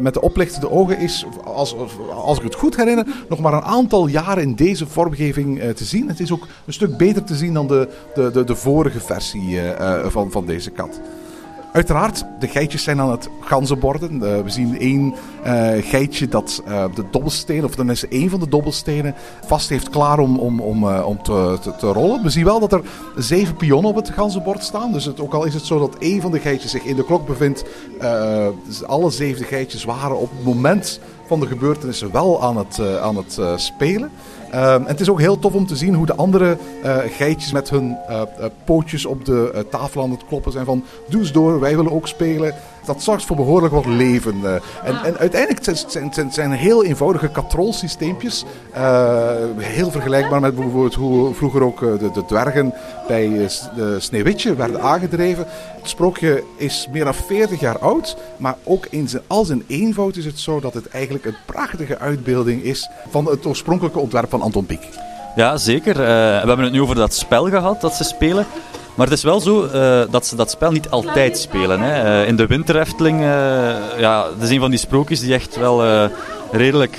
met 0.02 0.14
de 0.14 0.20
oplichtende 0.20 0.70
ogen 0.70 0.98
is, 0.98 1.26
als, 1.44 1.76
als 2.14 2.38
ik 2.38 2.44
het 2.44 2.54
goed 2.54 2.76
herinner, 2.76 3.06
nog 3.28 3.38
maar 3.38 3.52
een 3.52 3.62
aantal 3.62 4.06
jaren 4.06 4.42
in 4.42 4.54
deze 4.54 4.86
vormgeving 4.86 5.62
te 5.74 5.84
zien. 5.84 6.08
Het 6.08 6.20
is 6.20 6.32
ook 6.32 6.46
een 6.66 6.72
stuk 6.72 6.96
beter 6.96 7.24
te 7.24 7.34
zien 7.34 7.54
dan 7.54 7.66
de, 7.66 7.88
de, 8.14 8.30
de, 8.30 8.44
de 8.44 8.56
vorige 8.56 9.00
versie 9.00 9.58
van, 10.08 10.30
van 10.30 10.46
deze 10.46 10.70
kat. 10.70 11.00
Uiteraard, 11.72 12.24
de 12.38 12.48
geitjes 12.48 12.82
zijn 12.82 13.00
aan 13.00 13.10
het 13.10 13.28
ganzenborden. 13.40 14.14
Uh, 14.14 14.20
we 14.20 14.50
zien 14.50 14.78
één 14.78 15.14
uh, 15.46 15.70
geitje 15.80 16.28
dat 16.28 16.62
uh, 16.68 16.84
de 16.94 17.04
dobbelsteen, 17.10 17.64
of 17.64 17.74
tenminste 17.74 18.08
één 18.08 18.30
van 18.30 18.40
de 18.40 18.48
dobbelstenen, 18.48 19.14
vast 19.46 19.68
heeft 19.68 19.90
klaar 19.90 20.18
om, 20.18 20.38
om, 20.38 20.60
om, 20.60 20.84
om 20.86 21.22
te, 21.22 21.58
te, 21.62 21.76
te, 21.76 21.86
rollen. 21.86 22.22
We 22.22 22.30
zien 22.30 22.44
wel 22.44 22.60
dat 22.60 22.72
er 22.72 22.82
zeven 23.16 23.56
pionnen 23.56 23.90
op 23.90 23.96
het 23.96 24.10
ganzenbord 24.10 24.62
staan. 24.62 24.92
Dus 24.92 25.04
het, 25.04 25.20
ook 25.20 25.34
al 25.34 25.44
is 25.44 25.54
het 25.54 25.66
zo 25.66 25.78
dat 25.78 25.96
één 25.98 26.20
van 26.20 26.30
de 26.30 26.40
geitjes 26.40 26.70
zich 26.70 26.84
in 26.84 26.96
de 26.96 27.04
klok 27.04 27.26
bevindt, 27.26 27.64
dus 28.66 28.84
alle 28.84 29.10
zeven 29.10 29.44
geitjes 29.44 29.84
waren 29.84 30.18
op 30.18 30.30
het 30.30 30.44
moment 30.44 31.00
van 31.26 31.40
de 31.40 31.46
gebeurtenissen 31.46 32.12
wel 32.12 32.42
aan 32.42 32.56
het, 32.56 32.80
aan 33.00 33.16
het 33.16 33.40
spelen. 33.56 34.10
Uh, 34.54 34.74
en 34.74 34.86
het 34.86 35.00
is 35.00 35.10
ook 35.10 35.20
heel 35.20 35.38
tof 35.38 35.54
om 35.54 35.66
te 35.66 35.76
zien 35.76 35.94
hoe 35.94 36.06
de 36.06 36.14
andere 36.14 36.58
uh, 36.84 36.96
geitjes 37.06 37.52
met 37.52 37.70
hun 37.70 37.96
uh, 38.10 38.22
pootjes 38.64 39.06
op 39.06 39.24
de 39.24 39.66
tafel 39.70 40.02
aan 40.02 40.10
het 40.10 40.26
kloppen 40.26 40.52
zijn 40.52 40.64
van 40.64 40.84
doe 41.08 41.20
eens 41.20 41.32
door, 41.32 41.60
wij 41.60 41.76
willen 41.76 41.92
ook 41.92 42.08
spelen. 42.08 42.54
Dat 42.84 43.02
zorgt 43.02 43.24
voor 43.24 43.36
behoorlijk 43.36 43.74
wat 43.74 43.86
leven. 43.86 44.34
En, 44.84 44.94
en, 45.04 45.18
uiteindelijk 45.18 45.64
zijn 45.64 46.04
het 46.04 46.14
zijn, 46.14 46.32
zijn 46.32 46.52
heel 46.52 46.84
eenvoudige 46.84 47.28
katrolsysteempjes. 47.28 48.44
heel 49.56 49.90
vergelijkbaar 49.90 50.40
met 50.40 50.54
bijvoorbeeld 50.54 50.94
hoe 50.94 51.34
vroeger 51.34 51.62
ook 51.62 51.80
de, 51.80 52.10
de 52.12 52.24
dwergen 52.24 52.74
bij 53.06 53.48
de 53.76 53.96
Sneeuwwitje 54.00 54.54
werden 54.54 54.80
aangedreven. 54.80 55.46
Het 55.80 55.88
sprookje 55.88 56.44
is 56.56 56.88
meer 56.92 57.04
dan 57.04 57.14
40 57.14 57.60
jaar 57.60 57.78
oud, 57.78 58.16
maar 58.36 58.56
ook 58.64 58.86
in 58.90 59.08
zijn, 59.08 59.22
al 59.26 59.44
zijn 59.44 59.64
eenvoud 59.66 60.16
is 60.16 60.24
het 60.24 60.38
zo 60.38 60.60
dat 60.60 60.74
het 60.74 60.88
eigenlijk 60.88 61.24
een 61.24 61.36
prachtige 61.46 61.98
uitbeelding 61.98 62.62
is 62.62 62.90
van 63.08 63.26
het 63.26 63.46
oorspronkelijke 63.46 63.98
ontwerp 63.98 64.30
van 64.30 64.42
Anton 64.42 64.66
Pieck. 64.66 64.88
Ja, 65.36 65.56
zeker. 65.56 65.92
Uh, 65.92 66.06
we 66.06 66.46
hebben 66.46 66.64
het 66.64 66.72
nu 66.72 66.82
over 66.82 66.94
dat 66.94 67.14
spel 67.14 67.48
gehad 67.48 67.80
dat 67.80 67.94
ze 67.94 68.04
spelen. 68.04 68.46
Maar 69.00 69.08
het 69.08 69.18
is 69.18 69.24
wel 69.24 69.40
zo 69.40 69.64
uh, 69.64 70.02
dat 70.10 70.26
ze 70.26 70.36
dat 70.36 70.50
spel 70.50 70.70
niet 70.70 70.90
altijd 70.90 71.38
spelen. 71.38 71.80
Hè. 71.80 72.22
Uh, 72.22 72.28
in 72.28 72.36
de 72.36 72.46
Winterefteling, 72.46 73.20
ja, 73.98 74.22
dat 74.22 74.42
is 74.42 74.50
een 74.50 74.60
van 74.60 74.70
die 74.70 74.78
sprookjes 74.78 75.20
die 75.20 75.34
echt 75.34 75.56
wel 75.56 76.08
redelijk 76.50 76.96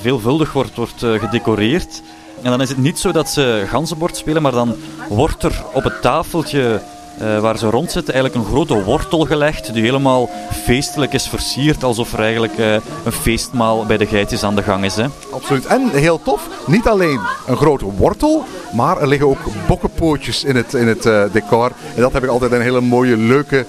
veelvuldig 0.00 0.52
wordt, 0.52 0.74
wordt 0.74 1.02
eh, 1.02 1.12
gedecoreerd. 1.12 2.02
En 2.42 2.50
dan 2.50 2.60
is 2.60 2.68
het 2.68 2.78
niet 2.78 2.98
zo 2.98 3.12
dat 3.12 3.28
ze 3.28 3.64
ganzenbord 3.68 4.16
spelen, 4.16 4.42
maar 4.42 4.52
dan 4.52 4.76
wordt 5.08 5.42
er 5.42 5.62
op 5.72 5.82
het 5.82 6.02
tafeltje 6.02 6.80
eh, 7.20 7.38
waar 7.38 7.58
ze 7.58 7.70
rond 7.70 7.92
zitten 7.92 8.14
eigenlijk 8.14 8.44
een 8.44 8.52
grote 8.52 8.82
wortel 8.84 9.24
gelegd 9.24 9.72
die 9.72 9.82
helemaal 9.82 10.30
feestelijk 10.64 11.12
is 11.12 11.28
versierd, 11.28 11.84
alsof 11.84 12.12
er 12.12 12.20
eigenlijk 12.20 12.58
eh, 12.58 12.72
een 13.04 13.12
feestmaal 13.12 13.86
bij 13.86 13.96
de 13.96 14.06
geitjes 14.06 14.42
aan 14.42 14.54
de 14.54 14.62
gang 14.62 14.84
is. 14.84 14.96
Hè. 14.96 15.06
Absoluut. 15.30 15.66
En 15.66 15.90
heel 15.90 16.20
tof, 16.22 16.48
niet 16.66 16.88
alleen 16.88 17.20
een 17.46 17.56
grote 17.56 17.84
wortel, 17.84 18.44
maar 18.72 19.00
er 19.00 19.08
liggen 19.08 19.28
ook 19.28 19.38
bokkenpootjes 19.66 20.44
in 20.44 20.56
het, 20.56 20.74
in 20.74 20.88
het 20.88 21.06
eh, 21.06 21.22
decor. 21.32 21.72
En 21.94 22.00
dat 22.00 22.12
heb 22.12 22.22
ik 22.22 22.28
altijd 22.28 22.52
een 22.52 22.60
hele 22.60 22.80
mooie, 22.80 23.16
leuke 23.16 23.66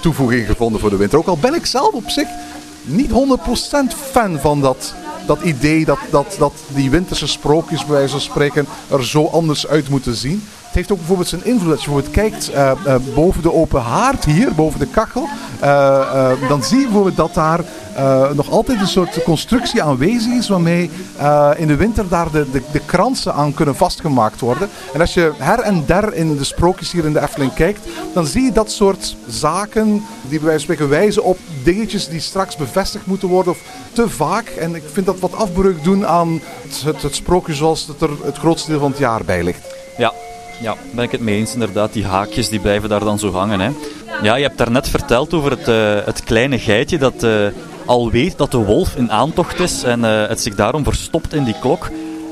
toevoeging 0.00 0.46
gevonden 0.46 0.80
voor 0.80 0.90
de 0.90 0.96
winter. 0.96 1.18
Ook 1.18 1.26
al 1.26 1.38
ben 1.38 1.54
ik 1.54 1.66
zelf 1.66 1.92
op 1.92 2.08
zich 2.08 2.28
niet 2.82 3.10
100% 3.10 3.14
fan 4.10 4.38
van 4.40 4.60
dat, 4.60 4.94
dat 5.26 5.42
idee 5.42 5.84
dat, 5.84 5.98
dat, 6.10 6.36
dat 6.38 6.52
die 6.68 6.90
winterse 6.90 7.26
sprookjes, 7.26 7.84
bij 7.84 7.96
wijze 7.96 8.10
van 8.10 8.20
spreken, 8.20 8.66
er 8.90 9.06
zo 9.06 9.26
anders 9.26 9.66
uit 9.66 9.88
moeten 9.88 10.14
zien. 10.14 10.42
Het 10.74 10.82
heeft 10.82 10.92
ook 10.92 11.06
bijvoorbeeld 11.06 11.28
zijn 11.28 11.44
invloed. 11.44 11.72
Als 11.72 11.84
je 11.84 11.90
bijvoorbeeld 11.90 12.14
kijkt 12.14 12.50
eh, 12.50 12.70
eh, 12.70 13.00
boven 13.14 13.42
de 13.42 13.52
open 13.52 13.80
haard 13.80 14.24
hier, 14.24 14.54
boven 14.54 14.78
de 14.78 14.86
kachel, 14.86 15.28
eh, 15.60 16.30
dan 16.48 16.62
zie 16.62 16.78
je 16.78 16.84
bijvoorbeeld 16.84 17.16
dat 17.16 17.34
daar 17.34 17.60
nog 18.34 18.50
altijd 18.50 18.80
een 18.80 18.86
soort 18.86 19.22
constructie 19.22 19.82
aanwezig 19.82 20.32
is 20.32 20.48
waarmee 20.48 20.90
in 21.56 21.66
de 21.66 21.76
winter 21.76 22.08
daar 22.08 22.30
de, 22.30 22.50
de, 22.50 22.62
de 22.72 22.80
kransen 22.86 23.34
aan 23.34 23.54
kunnen 23.54 23.76
vastgemaakt 23.76 24.40
worden. 24.40 24.68
En 24.92 25.00
als 25.00 25.14
je 25.14 25.32
her 25.38 25.60
en 25.60 25.82
der 25.86 26.14
in 26.14 26.36
de 26.36 26.44
sprookjes 26.44 26.92
hier 26.92 27.04
in 27.04 27.12
de 27.12 27.22
Efteling 27.22 27.54
kijkt, 27.54 27.80
dan 28.14 28.26
zie 28.26 28.42
je 28.42 28.52
dat 28.52 28.70
soort 28.70 29.16
zaken 29.28 30.04
die 30.28 30.38
bij 30.38 30.48
wijze 30.48 30.66
van 30.66 30.74
spreken 30.74 30.88
wijzen 30.88 31.24
op 31.24 31.38
dingetjes 31.62 32.08
die 32.08 32.20
straks 32.20 32.56
bevestigd 32.56 33.06
moeten 33.06 33.28
worden 33.28 33.52
of 33.52 33.60
te 33.92 34.08
vaak. 34.08 34.48
En 34.48 34.74
ik 34.74 34.82
vind 34.92 35.06
dat 35.06 35.18
wat 35.18 35.34
afbreuk 35.34 35.84
doen 35.84 36.06
aan 36.06 36.40
het, 36.62 36.82
het, 36.84 37.02
het 37.02 37.14
sprookje 37.14 37.54
zoals 37.54 37.86
het 37.86 38.00
er 38.00 38.10
het 38.24 38.36
grootste 38.36 38.70
deel 38.70 38.80
van 38.80 38.90
het 38.90 38.98
jaar 38.98 39.24
bij 39.24 39.42
ligt. 39.42 39.74
Ja, 39.96 40.12
ja, 40.60 40.76
ben 40.94 41.04
ik 41.04 41.10
het 41.10 41.20
mee 41.20 41.36
eens 41.36 41.52
inderdaad. 41.52 41.92
Die 41.92 42.04
haakjes 42.04 42.48
die 42.48 42.60
blijven 42.60 42.88
daar 42.88 43.04
dan 43.04 43.18
zo 43.18 43.32
hangen. 43.32 43.60
Hè. 43.60 43.70
Ja, 44.22 44.34
je 44.34 44.42
hebt 44.42 44.58
daarnet 44.58 44.88
verteld 44.88 45.34
over 45.34 45.50
het, 45.50 45.68
eh, 45.68 46.06
het 46.06 46.24
kleine 46.24 46.58
geitje 46.58 46.98
dat 46.98 47.22
eh, 47.22 47.46
al 47.84 48.10
weet 48.10 48.38
dat 48.38 48.50
de 48.50 48.56
wolf 48.56 48.96
in 48.96 49.12
aantocht 49.12 49.60
is 49.60 49.82
en 49.82 50.04
eh, 50.04 50.28
het 50.28 50.40
zich 50.40 50.54
daarom 50.54 50.84
verstopt 50.84 51.34
in 51.34 51.44
die 51.44 51.58
klok. 51.60 51.90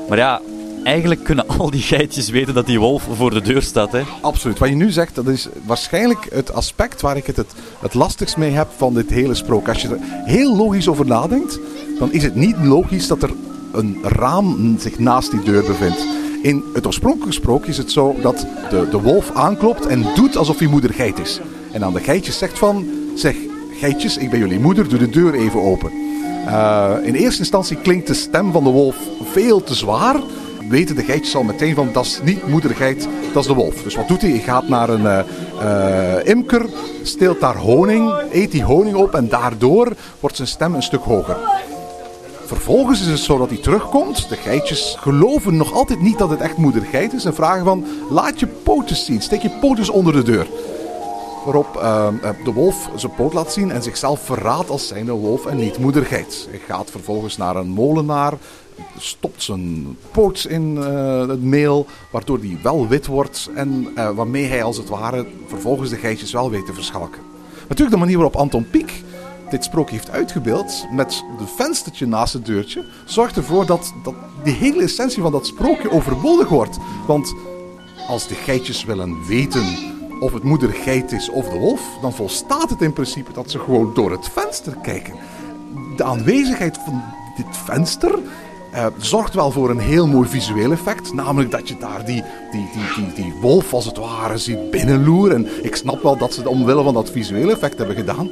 Maar 0.09 0.17
ja, 0.17 0.41
eigenlijk 0.83 1.23
kunnen 1.23 1.47
al 1.47 1.69
die 1.69 1.81
geitjes 1.81 2.29
weten 2.29 2.53
dat 2.53 2.65
die 2.65 2.79
wolf 2.79 3.07
voor 3.15 3.33
de 3.33 3.41
deur 3.41 3.61
staat. 3.61 3.91
Hè. 3.91 4.01
Absoluut. 4.21 4.59
Wat 4.59 4.69
je 4.69 4.75
nu 4.75 4.91
zegt, 4.91 5.15
dat 5.15 5.27
is 5.27 5.47
waarschijnlijk 5.65 6.27
het 6.33 6.53
aspect 6.53 7.01
waar 7.01 7.17
ik 7.17 7.25
het, 7.25 7.37
het 7.37 7.53
het 7.79 7.93
lastigst 7.93 8.37
mee 8.37 8.51
heb 8.51 8.67
van 8.77 8.93
dit 8.93 9.09
hele 9.09 9.33
sprook. 9.33 9.67
Als 9.67 9.81
je 9.81 9.87
er 9.87 9.99
heel 10.25 10.55
logisch 10.55 10.87
over 10.87 11.05
nadenkt, 11.05 11.59
dan 11.99 12.11
is 12.11 12.23
het 12.23 12.35
niet 12.35 12.55
logisch 12.61 13.07
dat 13.07 13.23
er 13.23 13.31
een 13.73 13.97
raam 14.03 14.75
zich 14.79 14.99
naast 14.99 15.31
die 15.31 15.43
deur 15.43 15.63
bevindt. 15.63 16.05
In 16.43 16.63
het 16.73 16.85
oorspronkelijke 16.85 17.33
sprookje 17.33 17.71
is 17.71 17.77
het 17.77 17.91
zo 17.91 18.15
dat 18.21 18.45
de, 18.69 18.87
de 18.89 19.01
wolf 19.01 19.31
aanklopt 19.31 19.85
en 19.85 20.05
doet 20.15 20.37
alsof 20.37 20.59
hij 20.59 20.67
moeder 20.67 20.93
geit 20.93 21.19
is. 21.19 21.39
En 21.71 21.83
aan 21.83 21.93
de 21.93 21.99
geitjes 21.99 22.37
zegt 22.37 22.59
van, 22.59 22.85
zeg 23.15 23.35
geitjes, 23.79 24.17
ik 24.17 24.29
ben 24.29 24.39
jullie 24.39 24.59
moeder, 24.59 24.89
doe 24.89 24.99
de 24.99 25.09
deur 25.09 25.33
even 25.33 25.61
open. 25.61 25.91
Eh, 26.45 26.93
in 27.03 27.13
eerste 27.13 27.39
instantie 27.39 27.77
klinkt 27.77 28.07
de 28.07 28.13
stem 28.13 28.51
van 28.51 28.63
de 28.63 28.69
wolf 28.69 28.95
veel 29.31 29.63
te 29.63 29.73
zwaar. 29.73 30.15
Weten 30.69 30.95
de 30.95 31.03
geitjes 31.03 31.35
al 31.35 31.43
meteen 31.43 31.75
van 31.75 31.89
dat 31.93 32.05
is 32.05 32.19
niet 32.23 32.47
moedergeit, 32.47 33.07
dat 33.33 33.41
is 33.41 33.47
de 33.47 33.55
wolf. 33.55 33.83
Dus 33.83 33.95
wat 33.95 34.07
doet 34.07 34.21
hij? 34.21 34.29
Hij 34.29 34.39
gaat 34.39 34.67
naar 34.67 34.89
een 34.89 35.05
eh, 35.05 36.17
eh, 36.19 36.27
imker, 36.27 36.65
steelt 37.03 37.39
daar 37.39 37.57
honing, 37.57 38.13
eet 38.31 38.51
die 38.51 38.63
honing 38.63 38.95
op 38.95 39.13
en 39.13 39.29
daardoor 39.29 39.93
wordt 40.19 40.35
zijn 40.35 40.47
stem 40.47 40.75
een 40.75 40.83
stuk 40.83 41.03
hoger. 41.03 41.37
Vervolgens 42.45 43.01
is 43.01 43.07
het 43.07 43.19
zo 43.19 43.37
dat 43.37 43.49
hij 43.49 43.57
terugkomt. 43.57 44.29
De 44.29 44.35
geitjes 44.35 44.95
geloven 44.99 45.57
nog 45.57 45.73
altijd 45.73 46.01
niet 46.01 46.17
dat 46.17 46.29
het 46.29 46.39
echt 46.39 46.57
moedergeit 46.57 47.13
is 47.13 47.25
en 47.25 47.35
vragen 47.35 47.65
van 47.65 47.85
laat 48.09 48.39
je 48.39 48.47
pootjes 48.47 49.05
zien, 49.05 49.21
steek 49.21 49.41
je 49.41 49.57
pootjes 49.61 49.89
onder 49.89 50.13
de 50.13 50.23
deur. 50.23 50.47
Waarop 51.45 51.77
eh, 51.77 52.07
eh, 52.07 52.35
de 52.43 52.51
wolf 52.53 52.89
zijn 52.95 53.13
poot 53.15 53.33
laat 53.33 53.53
zien 53.53 53.71
en 53.71 53.83
zichzelf 53.83 54.19
verraadt 54.19 54.69
als 54.69 54.87
zijnde 54.87 55.11
wolf 55.11 55.45
en 55.45 55.57
niet 55.57 55.77
moedergeit. 55.77 56.47
Hij 56.49 56.59
gaat 56.67 56.91
vervolgens 56.91 57.37
naar 57.37 57.55
een 57.55 57.69
molenaar, 57.69 58.33
stopt 58.97 59.43
zijn 59.43 59.97
poot 60.11 60.45
in 60.49 60.77
eh, 60.77 61.27
het 61.27 61.43
meel, 61.43 61.85
waardoor 62.11 62.39
die 62.39 62.57
wel 62.63 62.87
wit 62.87 63.05
wordt 63.05 63.49
en 63.55 63.87
eh, 63.95 64.09
waarmee 64.09 64.45
hij 64.45 64.63
als 64.63 64.77
het 64.77 64.89
ware 64.89 65.25
vervolgens 65.47 65.89
de 65.89 65.95
geitjes 65.95 66.31
wel 66.31 66.49
weet 66.49 66.65
te 66.65 66.73
verschalken. 66.73 67.21
Natuurlijk 67.61 67.91
de 67.91 67.97
manier 67.97 68.15
waarop 68.17 68.35
Anton 68.35 68.69
Pieck 68.69 69.03
dit 69.53 69.63
sprookje 69.63 69.95
heeft 69.95 70.09
uitgebeeld, 70.09 70.85
met 70.91 71.23
de 71.37 71.47
venstertje 71.55 72.07
naast 72.07 72.33
het 72.33 72.45
deurtje, 72.45 72.85
zorgt 73.05 73.35
ervoor 73.35 73.65
dat, 73.65 73.93
dat 74.03 74.13
die 74.43 74.53
hele 74.53 74.83
essentie 74.83 75.21
van 75.21 75.31
dat 75.31 75.47
sprookje 75.47 75.91
overbodig 75.91 76.49
wordt. 76.49 76.77
Want 77.07 77.33
als 78.07 78.27
de 78.27 78.35
geitjes 78.35 78.83
willen 78.83 79.25
weten 79.27 79.65
of 80.19 80.33
het 80.33 80.43
moedergeit 80.43 81.11
is 81.11 81.29
of 81.29 81.49
de 81.49 81.57
wolf, 81.57 81.81
dan 82.01 82.13
volstaat 82.13 82.69
het 82.69 82.81
in 82.81 82.93
principe 82.93 83.31
dat 83.33 83.51
ze 83.51 83.59
gewoon 83.59 83.91
door 83.93 84.11
het 84.11 84.29
venster 84.29 84.77
kijken. 84.81 85.13
De 85.97 86.03
aanwezigheid 86.03 86.77
van 86.85 87.03
dit 87.35 87.57
venster 87.65 88.19
eh, 88.71 88.85
zorgt 88.97 89.33
wel 89.33 89.51
voor 89.51 89.69
een 89.69 89.79
heel 89.79 90.07
mooi 90.07 90.29
visueel 90.29 90.71
effect. 90.71 91.13
Namelijk 91.13 91.51
dat 91.51 91.67
je 91.67 91.77
daar 91.77 92.05
die, 92.05 92.23
die, 92.51 92.69
die, 92.73 93.05
die, 93.05 93.23
die 93.23 93.33
wolf 93.41 93.73
als 93.73 93.85
het 93.85 93.97
ware 93.97 94.37
ziet 94.37 94.71
binnenloeren. 94.71 95.35
En 95.35 95.65
ik 95.65 95.75
snap 95.75 96.03
wel 96.03 96.17
dat 96.17 96.33
ze 96.33 96.39
het 96.39 96.49
omwille 96.49 96.83
van 96.83 96.93
dat 96.93 97.11
visuele 97.11 97.51
effect 97.51 97.77
hebben 97.77 97.95
gedaan. 97.95 98.29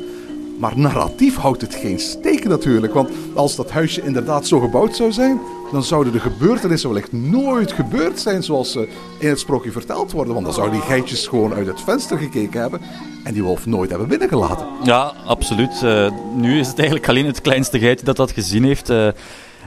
Maar 0.62 0.78
narratief 0.78 1.36
houdt 1.38 1.62
het 1.62 1.76
geen 1.76 2.00
steek 2.00 2.48
natuurlijk. 2.48 2.94
Want 2.94 3.10
als 3.36 3.56
dat 3.56 3.72
huisje 3.72 4.02
inderdaad 4.04 4.48
zo 4.48 4.60
gebouwd 4.60 4.96
zou 4.96 5.12
zijn, 5.12 5.40
dan 5.72 5.84
zouden 5.84 6.14
de 6.14 6.20
gebeurtenissen 6.20 6.90
wellicht 6.90 7.12
nooit 7.12 7.72
gebeurd 7.72 8.20
zijn 8.20 8.44
zoals 8.44 8.72
ze 8.72 8.88
in 9.20 9.30
het 9.30 9.40
sprookje 9.40 9.72
verteld 9.72 10.12
worden. 10.12 10.34
Want 10.34 10.46
dan 10.46 10.56
zouden 10.56 10.80
die 10.80 10.88
geitjes 10.88 11.28
gewoon 11.28 11.54
uit 11.54 11.68
het 11.68 11.82
venster 11.82 12.18
gekeken 12.18 12.62
hebben 12.62 12.82
en 13.24 13.34
die 13.34 13.44
wolf 13.44 13.66
nooit 13.66 13.90
hebben 13.90 14.08
binnengelaten. 14.08 14.66
Ja, 14.84 15.14
absoluut. 15.26 15.84
Eh, 15.84 16.12
nu 16.36 16.60
is 16.60 16.68
het 16.68 16.78
eigenlijk 16.78 17.10
alleen 17.10 17.26
het 17.26 17.42
kleinste 17.42 17.80
geitje 17.80 18.06
dat 18.06 18.16
dat 18.16 18.32
gezien 18.32 18.64
heeft. 18.64 18.90
eh, 18.90 19.06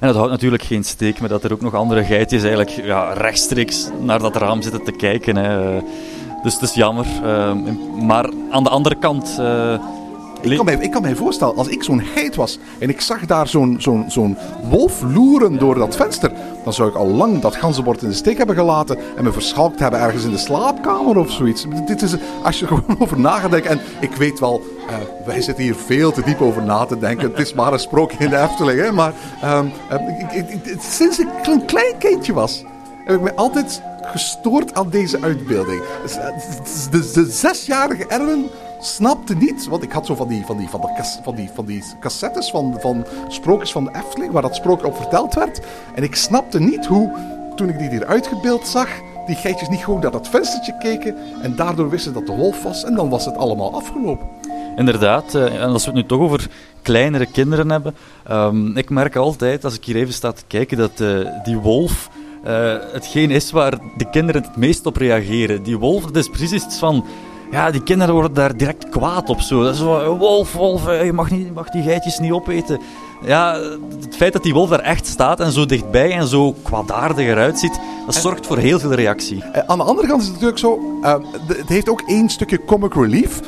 en 0.01 0.11
dat 0.11 0.15
houdt 0.15 0.31
natuurlijk 0.31 0.63
geen 0.63 0.85
steek, 0.85 1.21
maar 1.21 1.29
dat 1.29 1.45
er 1.45 1.53
ook 1.53 1.61
nog 1.61 1.75
andere 1.75 2.05
geitjes 2.05 2.41
eigenlijk 2.41 2.71
ja, 2.71 3.13
rechtstreeks 3.13 3.89
naar 4.01 4.19
dat 4.19 4.37
raam 4.37 4.63
zitten 4.63 4.85
te 4.85 4.93
kijken. 4.93 5.37
Hè. 5.37 5.77
Eh, 5.77 5.83
Dus 6.43 6.55
het 6.55 6.63
is 6.63 6.75
jammer. 6.75 7.07
Eh, 7.25 7.53
maar 8.01 8.31
aan 8.51 8.63
de 8.65 8.71
andere 8.71 8.95
kant... 8.99 9.37
eh, 9.39 9.79
Ik 10.51 10.57
kan, 10.57 10.65
mij, 10.65 10.77
ik 10.81 10.91
kan 10.91 11.17
voorstellen, 11.17 11.57
als 11.57 11.69
ik 11.69 11.83
zo'n 11.83 12.03
geit 12.15 12.37
was 12.37 12.59
en 12.79 12.89
ik 12.89 13.01
zag 13.01 13.27
daar 13.27 13.49
zo'n 13.49 14.37
wolf 14.69 15.03
loeren 15.15 15.59
door 15.59 15.75
dat 15.75 15.97
venster, 15.97 16.33
dan 16.65 16.73
zou 16.73 16.89
ik 16.89 16.95
al 16.95 17.07
lang 17.07 17.41
dat 17.41 17.57
ganzenbord 17.57 18.03
in 18.03 18.09
de 18.09 18.15
steek 18.15 18.37
hebben 18.37 18.57
gelaten 18.57 18.99
en 19.17 19.25
me 19.25 19.33
verschalkt 19.33 19.81
hebben 19.81 20.01
ergens 20.01 20.25
in 20.25 20.31
de 20.31 20.39
slaapkamer 20.39 21.19
of 21.19 21.31
zoiets. 21.31 21.67
Dit 21.87 22.03
is, 22.03 22.17
als 22.43 22.59
je 22.59 22.67
er 22.67 22.73
gewoon 22.75 23.01
over 23.01 23.21
na 23.21 23.39
gaat 23.39 23.51
denken, 23.51 23.71
en 23.71 23.81
ik 24.01 24.13
weet 24.13 24.39
wel, 24.39 24.63
eh, 24.89 24.95
wij 25.27 25.43
zitten 25.43 25.65
hier 25.65 25.75
veel 25.75 26.13
te 26.13 26.23
diep 26.23 26.41
over 26.41 26.63
na 26.63 26.85
te 26.85 26.99
denken. 26.99 27.31
Het 27.31 27.39
is 27.39 27.55
maar 27.55 27.73
een 27.73 27.79
sprookje 27.79 28.25
in 28.25 28.31
de 28.31 28.39
Efteling, 28.39 28.81
hè, 28.81 28.93
maar 28.93 29.13
ehm, 29.43 29.67
eh, 29.89 29.99
sinds 30.81 31.19
ik 31.19 31.27
een 31.43 31.65
klein 31.65 31.99
kindje 31.99 32.33
was, 32.33 32.65
heb 33.05 33.17
ik 33.17 33.23
me 33.23 33.35
altijd 33.35 33.83
gestoord 34.03 34.75
aan 34.75 34.91
deze 34.91 35.21
uitbeelding. 35.21 35.83
De, 36.91 37.11
de 37.15 37.27
zesjarige 37.31 38.07
Erwin 38.07 38.51
snapte 38.85 39.35
niet, 39.35 39.67
want 39.67 39.83
ik 39.83 39.93
had 39.93 40.07
zo 40.07 40.15
van 40.15 40.29
die, 40.29 40.45
van 40.45 40.57
die, 40.57 40.69
van 40.69 40.81
de 40.81 41.19
van 41.23 41.35
die, 41.35 41.51
van 41.55 41.65
die 41.65 41.83
cassettes 42.01 42.51
van, 42.51 42.77
van 42.81 43.07
sprookjes 43.29 43.73
van 43.73 43.85
de 43.85 43.91
Efteling, 43.95 44.33
waar 44.33 44.43
dat 44.43 44.55
sprookje 44.55 44.87
op 44.87 44.97
verteld 44.97 45.35
werd. 45.35 45.61
En 45.95 46.03
ik 46.03 46.15
snapte 46.15 46.61
niet 46.61 46.87
hoe, 46.87 47.13
toen 47.57 47.69
ik 47.69 47.79
die 47.79 47.89
hier 47.89 48.07
uitgebeeld 48.07 48.67
zag, 48.67 48.89
die 49.27 49.37
geitjes 49.37 49.69
niet 49.69 49.85
gewoon 49.85 50.01
naar 50.01 50.11
dat 50.11 50.29
venstertje 50.29 50.77
keken 50.79 51.17
en 51.43 51.57
daardoor 51.57 51.91
wisten 51.91 52.13
dat 52.13 52.27
de 52.27 52.37
wolf 52.37 52.63
was 52.63 52.85
en 52.85 52.95
dan 52.95 53.09
was 53.09 53.25
het 53.25 53.37
allemaal 53.37 53.75
afgelopen. 53.75 54.27
Inderdaad, 54.77 55.35
eh, 55.35 55.63
en 55.63 55.69
als 55.69 55.85
we 55.85 55.91
het 55.91 56.01
nu 56.01 56.07
toch 56.07 56.21
over 56.21 56.49
kleinere 56.83 57.27
kinderen 57.27 57.71
hebben. 57.71 57.95
ehm, 58.27 58.77
ik 58.77 58.91
merk 58.91 59.17
altijd, 59.17 59.65
als 59.65 59.75
ik 59.75 59.85
hier 59.85 59.97
even 59.97 60.15
sta 60.15 60.33
te 60.33 60.43
kijken, 60.47 60.77
dat 60.77 61.01
eh, 61.01 61.45
die 61.45 61.59
wolf 61.59 62.11
eh, 62.45 62.77
hetgeen 62.93 63.31
is 63.31 63.51
waar 63.51 63.79
de 63.97 64.11
kinderen 64.11 64.43
het 64.43 64.57
meest 64.57 64.87
op 64.87 64.97
reageren. 64.97 65.63
Die 65.63 65.79
wolf, 65.79 66.05
dat 66.05 66.17
is 66.17 66.29
precies 66.29 66.65
iets 66.65 66.79
van... 66.79 67.05
Ja, 67.55 67.71
die 67.71 67.83
kinderen 67.83 68.15
worden 68.15 68.35
daar 68.35 68.57
direct 68.57 68.89
kwaad 68.89 69.29
op. 69.29 69.41
Zo. 69.41 69.63
Dat 69.63 69.73
is 69.73 69.79
zo, 69.79 70.01
eh, 70.01 70.19
wolf, 70.19 70.53
wolf, 70.53 70.89
eh, 70.89 71.05
je 71.05 71.13
mag, 71.13 71.31
niet, 71.31 71.55
mag 71.55 71.71
die 71.71 71.83
geitjes 71.83 72.19
niet 72.19 72.33
opeten. 72.33 72.81
Ja, 73.25 73.59
het 74.01 74.17
feit 74.17 74.33
dat 74.33 74.43
die 74.43 74.53
wolf 74.53 74.69
daar 74.69 74.81
echt 74.81 75.07
staat 75.07 75.41
en 75.41 75.53
zo 75.53 75.67
dichtbij 75.67 76.13
en 76.13 76.27
zo 76.27 76.53
kwaadaardig 76.63 77.27
eruit 77.27 77.59
ziet, 77.59 77.81
dat 78.07 78.15
zorgt 78.15 78.47
voor 78.47 78.59
heel 78.59 78.79
veel 78.79 78.93
reactie. 78.93 79.43
Eh, 79.43 79.63
aan 79.67 79.79
de 79.79 79.85
andere 79.85 80.09
kant 80.09 80.21
is 80.21 80.27
het 80.29 80.35
natuurlijk 80.35 80.61
zo, 80.61 80.81
het 81.47 81.69
heeft 81.69 81.89
ook 81.89 82.03
één 82.07 82.29
stukje 82.29 82.65
comic 82.65 82.95
relief. 82.95 83.41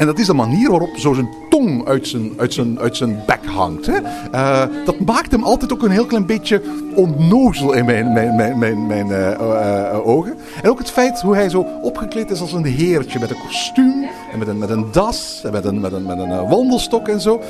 En 0.00 0.06
dat 0.06 0.18
is 0.18 0.26
de 0.26 0.34
manier 0.34 0.70
waarop 0.70 0.96
zo 0.96 1.12
zijn 1.12 1.28
tong 1.50 1.86
uit 1.86 2.08
zijn, 2.08 2.32
uit 2.36 2.54
zijn, 2.54 2.78
uit 2.78 2.96
zijn 2.96 3.22
bek 3.26 3.46
hangt. 3.46 3.86
Hè? 3.86 3.96
Eh, 4.32 4.62
dat 4.84 5.00
maakt 5.00 5.30
hem 5.30 5.44
altijd 5.44 5.72
ook 5.72 5.82
een 5.82 5.90
heel 5.90 6.06
klein 6.06 6.26
beetje 6.26 6.62
onnozel 6.94 7.72
in 7.72 7.84
mijn, 7.84 8.12
mijn, 8.12 8.36
mijn, 8.36 8.58
mijn, 8.58 8.86
mijn 8.86 9.10
eh, 9.10 9.32
eh, 9.32 10.06
ogen. 10.06 10.36
En 10.62 10.70
ook 10.70 10.78
het 10.78 10.90
feit 10.90 11.20
hoe 11.20 11.34
hij 11.34 11.48
zo 11.48 11.66
opgekleed 11.82 12.30
is 12.30 12.40
als 12.40 12.52
een 12.52 12.64
heertje 12.64 13.18
met 13.18 13.30
een 13.30 13.40
kostuum 13.46 14.04
en 14.32 14.38
met 14.38 14.48
een, 14.48 14.58
met 14.58 14.70
een 14.70 14.86
das 14.92 15.40
en 15.44 15.52
met 15.52 15.64
een, 15.64 15.80
met 15.80 15.92
een, 15.92 16.06
met 16.06 16.18
een 16.18 16.48
wandelstok 16.48 17.08
en 17.08 17.20
zo. 17.20 17.40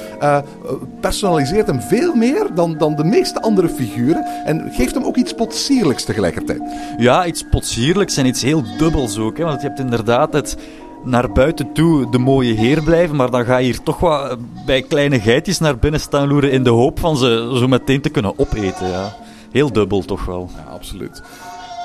personaliseert 1.00 1.66
hem 1.66 1.80
veel 1.80 2.14
meer 2.14 2.46
dan, 2.54 2.78
dan 2.78 2.96
de 2.96 3.04
meeste 3.04 3.40
andere 3.40 3.68
figuren. 3.68 4.24
En 4.44 4.70
geeft 4.72 4.94
hem 4.94 5.04
ook 5.04 5.16
iets 5.16 5.34
potsierlijks 5.34 6.04
tegelijkertijd. 6.04 6.62
Ja, 6.96 7.26
iets 7.26 7.44
potsierlijks 7.50 8.16
en 8.16 8.26
iets 8.26 8.42
heel 8.42 8.62
dubbels 8.78 9.18
ook. 9.18 9.38
Hè? 9.38 9.44
Want 9.44 9.60
je 9.60 9.66
hebt 9.66 9.80
inderdaad 9.80 10.32
het 10.32 10.56
naar 11.04 11.32
buiten 11.32 11.72
toe 11.72 12.10
de 12.10 12.18
mooie 12.18 12.54
heer 12.54 12.82
blijven, 12.82 13.16
maar 13.16 13.30
dan 13.30 13.44
ga 13.44 13.56
je 13.56 13.64
hier 13.64 13.82
toch 13.82 13.98
wat 13.98 14.38
bij 14.66 14.82
kleine 14.82 15.20
geitjes 15.20 15.58
naar 15.58 15.78
binnen 15.78 16.00
staan 16.00 16.28
loeren 16.28 16.52
in 16.52 16.62
de 16.62 16.70
hoop 16.70 16.98
van 16.98 17.16
ze 17.16 17.50
zo 17.54 17.68
meteen 17.68 18.00
te 18.00 18.08
kunnen 18.08 18.38
opeten. 18.38 18.88
Ja. 18.88 19.16
Heel 19.50 19.72
dubbel 19.72 20.04
toch 20.04 20.24
wel. 20.24 20.50
Ja, 20.56 20.72
absoluut. 20.72 21.22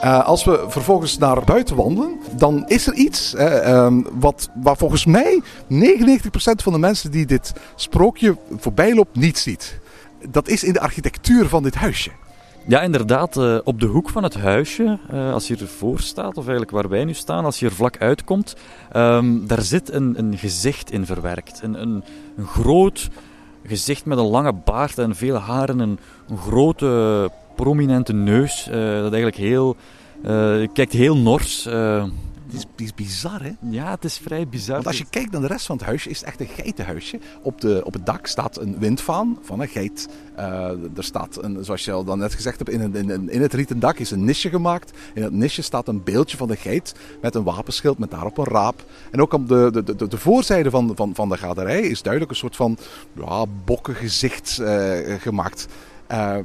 Eh, 0.02 0.26
als 0.26 0.44
we 0.44 0.66
vervolgens 0.68 1.18
naar 1.18 1.44
buiten 1.44 1.76
wandelen, 1.76 2.20
dan 2.32 2.64
is 2.68 2.88
er 2.88 2.94
iets 2.94 3.34
hè, 3.38 3.48
ehm, 3.48 4.02
wat, 4.14 4.50
waar 4.64 4.78
volgens 4.78 5.06
mij 5.06 5.42
99% 5.68 6.64
van 6.64 6.74
de 6.74 6.80
mensen 6.80 7.12
die 7.12 7.26
dit 7.26 7.54
sprookje 7.76 8.38
voorbij 8.58 8.96
loopt 8.96 9.16
niet 9.16 9.38
ziet. 9.38 9.80
Dat 10.30 10.48
is 10.48 10.64
in 10.64 10.74
de 10.74 10.80
architectuur 10.80 11.48
van 11.48 11.64
dit 11.64 11.76
huisje. 11.76 12.12
Ja, 12.68 12.82
inderdaad. 12.82 13.38
eh, 13.38 13.58
op 13.64 13.80
de 13.80 13.86
hoek 13.86 14.10
van 14.10 14.24
het 14.24 14.34
huisje, 14.34 15.00
eh, 15.10 15.34
als 15.34 15.48
je 15.48 15.58
ervoor 15.58 16.00
staat, 16.00 16.38
of 16.38 16.44
eigenlijk 16.44 16.72
waar 16.72 16.90
wij 16.90 17.06
nu 17.06 17.14
staan, 17.14 17.46
als 17.46 17.60
je 17.60 17.66
er 17.66 17.72
vlak 17.72 17.98
uitkomt, 17.98 18.56
ehm, 18.92 19.46
daar 19.46 19.62
zit 19.62 19.94
een, 19.94 20.14
een 20.18 20.38
gezicht 20.38 20.92
in 20.92 21.06
verwerkt. 21.06 21.60
Een, 21.64 21.82
een, 21.82 22.04
een 22.38 22.46
groot 22.46 23.10
gezicht 23.66 24.06
met 24.06 24.18
een 24.18 24.26
lange 24.26 24.54
baard 24.54 24.98
en 24.98 25.16
veel 25.16 25.36
haren, 25.36 25.80
een, 25.80 26.00
een 26.28 26.38
grote, 26.38 27.30
prominente 27.56 28.14
neus, 28.14 28.68
eh, 28.68 28.76
dat 28.76 29.14
eigenlijk 29.14 29.36
heel... 29.36 29.76
kijkt 30.74 30.92
heel 30.92 31.18
nors. 31.18 31.70
Het 32.56 32.82
is, 32.82 32.94
bizar, 32.94 33.44
hè? 33.44 33.52
ja, 33.70 33.92
het 33.92 34.04
is 34.04 34.18
vrij 34.18 34.48
bizar. 34.48 34.76
Want 34.76 34.88
als 34.88 34.98
je 34.98 35.06
kijkt 35.10 35.32
naar 35.32 35.42
de 35.42 35.48
rest 35.48 35.66
van 35.66 35.78
het 35.78 35.86
huisje, 35.86 36.10
is 36.10 36.20
het 36.20 36.28
echt 36.28 36.40
een 36.40 36.48
geitenhuisje. 36.48 37.20
Op, 37.42 37.62
de, 37.62 37.82
op 37.84 37.94
het 37.94 38.06
dak 38.06 38.28
staat 38.28 38.58
een 38.58 38.80
windvaan 38.80 39.38
van 39.42 39.60
een 39.60 39.68
geit. 39.68 40.08
Eh, 40.36 40.70
er 40.96 41.04
staat, 41.04 41.44
een, 41.44 41.64
zoals 41.64 41.86
je 41.86 41.92
al 41.92 42.04
dan 42.04 42.20
net 42.20 42.34
gezegd 42.34 42.58
hebt, 42.58 42.70
in, 42.70 42.82
een, 42.82 42.96
in, 42.96 43.30
in 43.30 43.42
het 43.42 43.54
rieten 43.54 43.80
dak 43.80 44.00
is 44.00 44.12
een 44.12 44.26
nisje 44.26 44.50
gemaakt. 44.50 44.98
In 45.14 45.22
dat 45.22 45.32
nisje 45.32 45.62
staat 45.62 45.88
een 45.88 46.04
beeldje 46.04 46.38
van 46.38 46.48
de 46.48 46.56
geit 46.56 46.96
met 47.22 47.36
een 47.36 47.44
wapenschild 47.44 47.98
met 47.98 48.12
daarop 48.12 48.38
een 48.38 48.46
raap. 48.46 48.86
En 49.12 49.22
ook 49.22 49.34
op 49.34 49.48
de, 49.48 49.70
de, 49.72 49.96
de, 49.96 50.08
de 50.08 50.18
voorzijde 50.18 50.70
van, 50.70 50.92
van, 50.96 51.16
van 51.16 51.30
de 51.30 51.38
gaderij 51.38 51.82
is 51.82 52.02
duidelijk 52.02 52.32
een 52.32 52.38
soort 52.38 52.56
van 52.56 52.78
ja, 53.16 53.46
bokkengezicht 53.66 54.60
eh, 54.60 55.22
gemaakt. 55.22 55.68
Eh, 56.08 56.38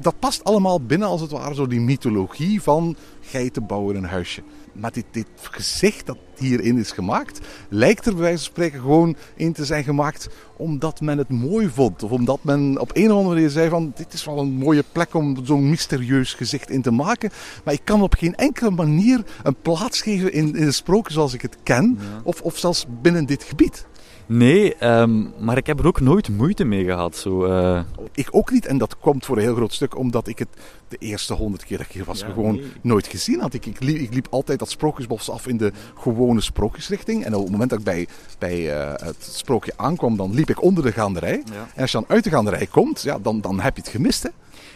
dat 0.00 0.18
past 0.18 0.44
allemaal 0.44 0.80
binnen, 0.80 1.08
als 1.08 1.20
het 1.20 1.30
ware, 1.30 1.54
zo 1.54 1.66
die 1.66 1.80
mythologie 1.80 2.62
van 2.62 2.96
geiten 3.20 3.66
bouwen 3.66 3.96
een 3.96 4.04
huisje. 4.04 4.42
Maar 4.78 4.92
dit, 4.92 5.04
dit 5.10 5.26
gezicht 5.40 6.06
dat 6.06 6.16
hierin 6.36 6.78
is 6.78 6.90
gemaakt, 6.90 7.40
lijkt 7.68 8.06
er 8.06 8.12
bij 8.12 8.22
wijze 8.22 8.44
van 8.44 8.52
spreken 8.52 8.80
gewoon 8.80 9.16
in 9.34 9.52
te 9.52 9.64
zijn 9.64 9.84
gemaakt 9.84 10.28
omdat 10.56 11.00
men 11.00 11.18
het 11.18 11.28
mooi 11.28 11.68
vond. 11.68 12.02
Of 12.02 12.10
omdat 12.10 12.44
men 12.44 12.78
op 12.80 12.90
een 12.94 13.10
of 13.10 13.16
andere 13.16 13.34
manier 13.34 13.50
zei 13.50 13.68
van 13.68 13.92
dit 13.94 14.12
is 14.12 14.24
wel 14.24 14.38
een 14.38 14.52
mooie 14.52 14.84
plek 14.92 15.14
om 15.14 15.36
zo'n 15.44 15.70
mysterieus 15.70 16.34
gezicht 16.34 16.70
in 16.70 16.82
te 16.82 16.90
maken. 16.90 17.30
Maar 17.64 17.74
ik 17.74 17.84
kan 17.84 18.02
op 18.02 18.14
geen 18.14 18.34
enkele 18.34 18.70
manier 18.70 19.24
een 19.42 19.56
plaats 19.62 20.02
geven 20.02 20.32
in, 20.32 20.56
in 20.56 20.64
het 20.64 20.74
sprookje 20.74 21.12
zoals 21.12 21.34
ik 21.34 21.42
het 21.42 21.56
ken. 21.62 21.98
Of, 22.22 22.40
of 22.40 22.58
zelfs 22.58 22.86
binnen 23.02 23.26
dit 23.26 23.42
gebied. 23.42 23.86
Nee, 24.28 24.74
ehm, 24.74 25.24
maar 25.38 25.56
ik 25.56 25.66
heb 25.66 25.78
er 25.78 25.86
ook 25.86 26.00
nooit 26.00 26.28
moeite 26.28 26.64
mee 26.64 26.84
gehad. 26.84 27.16
Zo, 27.16 27.44
eh. 27.44 27.80
Ik 28.12 28.28
ook 28.30 28.50
niet. 28.50 28.66
En 28.66 28.78
dat 28.78 28.98
komt 28.98 29.24
voor 29.24 29.36
een 29.36 29.42
heel 29.42 29.54
groot 29.54 29.72
stuk 29.72 29.96
omdat 29.98 30.26
ik 30.28 30.38
het 30.38 30.48
de 30.88 30.96
eerste 30.98 31.34
honderd 31.34 31.64
keer 31.64 31.76
dat 31.76 31.86
ik 31.86 31.92
hier 31.92 32.04
was 32.04 32.20
Ja, 32.20 32.28
gewoon 32.28 32.54
nee. 32.54 32.72
nooit 32.82 33.06
gezien 33.06 33.40
had. 33.40 33.54
Ik, 33.54 33.66
ik, 33.66 33.80
liep, 33.80 33.96
ik 33.96 34.14
liep 34.14 34.26
altijd 34.30 34.58
dat 34.58 34.70
sprookjesbos 34.70 35.30
af 35.30 35.46
in 35.46 35.56
de 35.56 35.72
gewone 35.98 36.40
sprookjesrichting. 36.40 37.24
En 37.24 37.34
op 37.34 37.42
het 37.42 37.50
moment 37.50 37.70
dat 37.70 37.78
ik 37.78 37.84
bij, 37.84 38.06
bij 38.38 38.78
eh, 38.80 39.06
het 39.06 39.28
sprookje 39.30 39.72
aankwam, 39.76 40.16
dan 40.16 40.34
liep 40.34 40.50
ik 40.50 40.62
onder 40.62 40.82
de 40.82 40.92
gaanderij. 40.92 41.42
Ja. 41.52 41.66
En 41.74 41.80
als 41.82 41.90
je 41.90 41.98
dan 41.98 42.06
uit 42.08 42.24
de 42.24 42.30
gaanderij 42.30 42.66
komt, 42.66 43.02
ja, 43.02 43.18
dan, 43.18 43.40
dan 43.40 43.60
heb 43.60 43.76
je 43.76 43.82
het 43.82 43.90
gemist. 43.90 44.22
Hè? 44.22 44.28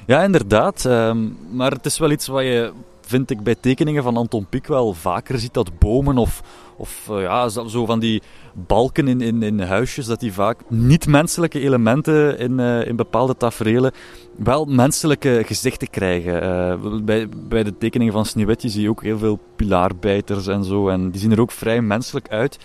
Ja, 0.06 0.22
inderdaad. 0.22 0.84
ehm, 0.84 1.28
maar 1.50 1.70
het 1.70 1.86
is 1.86 1.98
wel 1.98 2.10
iets 2.10 2.26
wat 2.26 2.42
je, 2.42 2.72
vind 3.00 3.30
ik, 3.30 3.42
bij 3.42 3.54
tekeningen 3.60 4.02
van 4.02 4.16
Anton 4.16 4.46
Pieck 4.48 4.66
wel 4.66 4.94
vaker 4.94 5.38
ziet. 5.38 5.54
Dat 5.54 5.78
bomen 5.78 6.18
of, 6.18 6.42
of 6.80 7.08
eh, 7.10 7.20
ja, 7.20 7.48
zo 7.48 7.86
van 7.86 8.00
die 8.00 8.22
balken 8.52 9.08
in, 9.08 9.20
in, 9.20 9.42
in 9.42 9.60
huisjes, 9.60 10.06
dat 10.06 10.20
die 10.20 10.32
vaak 10.32 10.60
niet-menselijke 10.68 11.60
elementen 11.60 12.38
in, 12.38 12.60
eh, 12.60 12.86
in 12.86 12.96
bepaalde 12.96 13.36
taferelen 13.36 13.92
wel 14.36 14.64
menselijke 14.64 15.42
gezichten 15.46 15.90
krijgen. 15.90 16.42
Eh, 16.42 17.00
bij, 17.02 17.28
bij 17.28 17.62
de 17.62 17.78
tekeningen 17.78 18.12
van 18.12 18.26
Sneeuwwitje 18.26 18.68
zie 18.68 18.82
je 18.82 18.88
ook 18.88 19.02
heel 19.02 19.18
veel 19.18 19.38
pilaarbijters 19.56 20.46
en 20.46 20.64
zo. 20.64 20.88
En 20.88 21.10
die 21.10 21.20
zien 21.20 21.32
er 21.32 21.40
ook 21.40 21.52
vrij 21.52 21.82
menselijk 21.82 22.28
uit. 22.28 22.58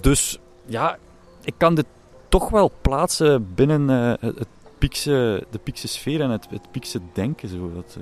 Dus 0.00 0.38
ja, 0.66 0.98
ik 1.44 1.54
kan 1.56 1.74
dit 1.74 1.86
toch 2.28 2.48
wel 2.50 2.72
plaatsen 2.80 3.54
binnen 3.54 3.88
het, 4.20 4.48
Piekse, 4.78 5.46
de 5.50 5.58
Piekse 5.58 5.88
sfeer 5.88 6.20
en 6.20 6.30
het, 6.30 6.46
het 6.50 6.70
Piekse 6.70 7.00
denken. 7.12 7.48
Zo. 7.48 7.72
Dat, 7.74 7.98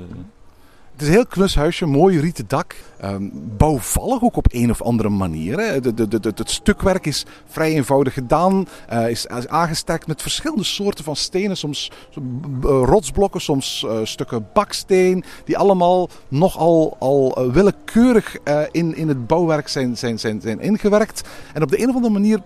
is 1.03 1.09
een 1.09 1.15
heel 1.15 1.27
knus 1.27 1.55
huisje, 1.55 1.87
mooi 1.87 2.21
rieten 2.21 2.45
dak. 2.49 2.77
Ehm, 3.03 3.29
bouwvallig 3.33 4.23
ook 4.23 4.37
op 4.37 4.47
een 4.51 4.71
of 4.71 4.83
andere 4.83 5.09
manier. 5.09 5.59
Hè. 5.59 5.81
De, 5.81 5.95
de, 5.95 6.09
de, 6.09 6.33
het 6.35 6.51
stukwerk 6.51 7.07
is 7.07 7.27
vrij 7.47 7.73
eenvoudig 7.73 8.15
gedaan. 8.15 8.67
eh, 8.89 9.09
is, 9.09 9.29
aangesterkt 9.29 10.07
met 10.07 10.23
verschillende 10.23 10.65
soorten 10.65 11.05
van 11.05 11.17
stenen. 11.17 11.57
Soms 11.57 11.91
eh, 12.15 12.21
rotsblokken, 12.63 13.41
soms 13.41 13.85
eh, 13.89 13.99
stukken 14.03 14.47
baksteen. 14.53 15.25
Die 15.45 15.59
allemaal 15.59 16.09
nogal 16.29 16.97
al 16.99 17.51
willekeurig 17.53 18.37
in, 18.71 18.97
in 18.97 19.09
het 19.09 19.27
bouwwerk 19.27 19.69
zijn, 19.69 19.99
zijn, 19.99 20.19
zijn, 20.19 20.41
zijn 20.41 20.61
ingewerkt. 20.61 21.29
En 21.55 21.63
op 21.63 21.71
de 21.71 21.83
een 21.83 21.89
of 21.89 21.95
andere 21.95 22.13
manier 22.13 22.41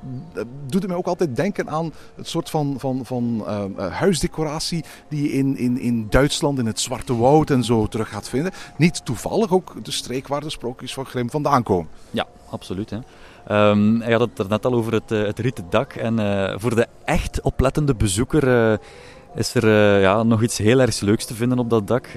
doet 0.67 0.81
het 0.81 0.87
mij 0.87 0.97
ook 0.97 1.07
altijd 1.07 1.37
denken 1.37 1.71
aan 1.71 1.93
het 2.17 2.29
soort 2.29 2.51
van, 2.51 2.75
van, 2.79 3.01
van 3.05 3.45
huisdecoratie 3.77 4.85
die 5.09 5.23
je 5.23 5.33
in, 5.33 5.57
in, 5.57 5.79
in 5.79 6.07
Duitsland, 6.11 6.59
in 6.59 6.67
het 6.67 6.81
Zwarte 6.81 7.17
Woud 7.17 7.51
en 7.51 7.65
zo 7.65 7.87
terug 7.87 8.09
gaat 8.09 8.29
vinden. 8.29 8.46
Niet 8.77 9.05
toevallig 9.05 9.53
ook 9.53 9.85
de 9.85 9.91
streek 9.91 10.29
waar 10.29 10.41
de 10.41 10.51
sprookjes 10.51 10.95
van 10.95 11.07
Grimm 11.07 11.31
vandaan 11.31 11.63
komen. 11.63 11.89
Ja, 12.11 12.27
absoluut. 12.51 12.91
Hè. 12.91 12.99
Ehm, 13.47 14.01
hij 14.01 14.13
had 14.13 14.21
het 14.21 14.39
er 14.39 14.49
net 14.49 14.67
al 14.67 14.73
over 14.73 14.93
het, 14.93 15.13
eh, 15.13 15.23
het 15.23 15.39
rieten 15.39 15.67
dak. 15.71 15.93
En 15.93 16.19
eh, 16.19 16.55
voor 16.59 16.75
de 16.75 16.87
echt 17.05 17.41
oplettende 17.41 17.95
bezoeker 17.95 18.73
eh, 18.73 18.79
is 19.35 19.55
er 19.55 20.01
ja, 20.01 20.23
nog 20.23 20.43
iets 20.43 20.59
heel 20.59 20.81
erg 20.81 21.01
leuks 21.01 21.25
te 21.25 21.35
vinden 21.35 21.59
op 21.59 21.71
dat 21.71 21.87
dak. 21.87 22.09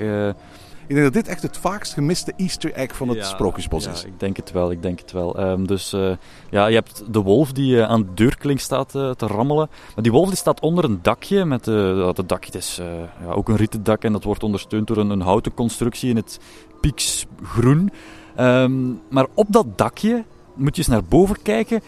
Ik 0.89 0.95
denk 0.95 1.13
dat 1.13 1.23
dit 1.23 1.31
echt 1.31 1.41
het 1.41 1.57
vaakst 1.57 1.93
gemiste 1.93 2.33
easter 2.37 2.73
egg 2.73 2.95
van 2.95 3.07
het 3.07 3.17
ja, 3.17 3.23
Sprookjesbos 3.23 3.83
ja, 3.83 3.91
is. 3.91 4.03
ik 4.03 4.19
denk 4.19 4.37
het 4.37 4.51
wel, 4.51 4.71
ik 4.71 4.81
denk 4.81 4.99
het 4.99 5.11
wel. 5.11 5.37
Ehm, 5.37 5.65
dus 5.65 5.93
eh, 5.93 6.11
ja, 6.49 6.67
je 6.67 6.75
hebt 6.75 7.03
de 7.13 7.19
wolf 7.19 7.51
die 7.51 7.81
eh, 7.81 7.89
aan 7.89 8.01
de 8.01 8.13
deurklink 8.13 8.59
staat 8.59 8.95
eh, 8.95 9.11
te 9.11 9.27
rammelen. 9.27 9.69
Maar 9.95 10.03
die 10.03 10.11
wolf 10.11 10.27
die 10.27 10.37
staat 10.37 10.59
onder 10.59 10.83
een 10.83 10.99
dakje. 11.01 11.45
Met, 11.45 11.63
dat 11.63 12.29
dakje 12.29 12.57
is 12.57 12.81
ja, 13.25 13.31
ook 13.31 13.49
een 13.49 13.55
rieten 13.55 13.83
dak 13.83 14.03
en 14.03 14.11
dat 14.11 14.23
wordt 14.23 14.43
ondersteund 14.43 14.87
door 14.87 14.97
een, 14.97 15.09
een 15.09 15.21
houten 15.21 15.53
constructie 15.53 16.09
in 16.09 16.15
het 16.15 16.39
pieksgroen. 16.81 17.91
Ehm, 18.35 18.89
maar 19.09 19.27
op 19.33 19.47
dat 19.49 19.77
dakje 19.77 20.23
moet 20.53 20.75
je 20.75 20.81
eens 20.81 20.91
naar 20.91 21.03
boven 21.03 21.41
kijken. 21.41 21.81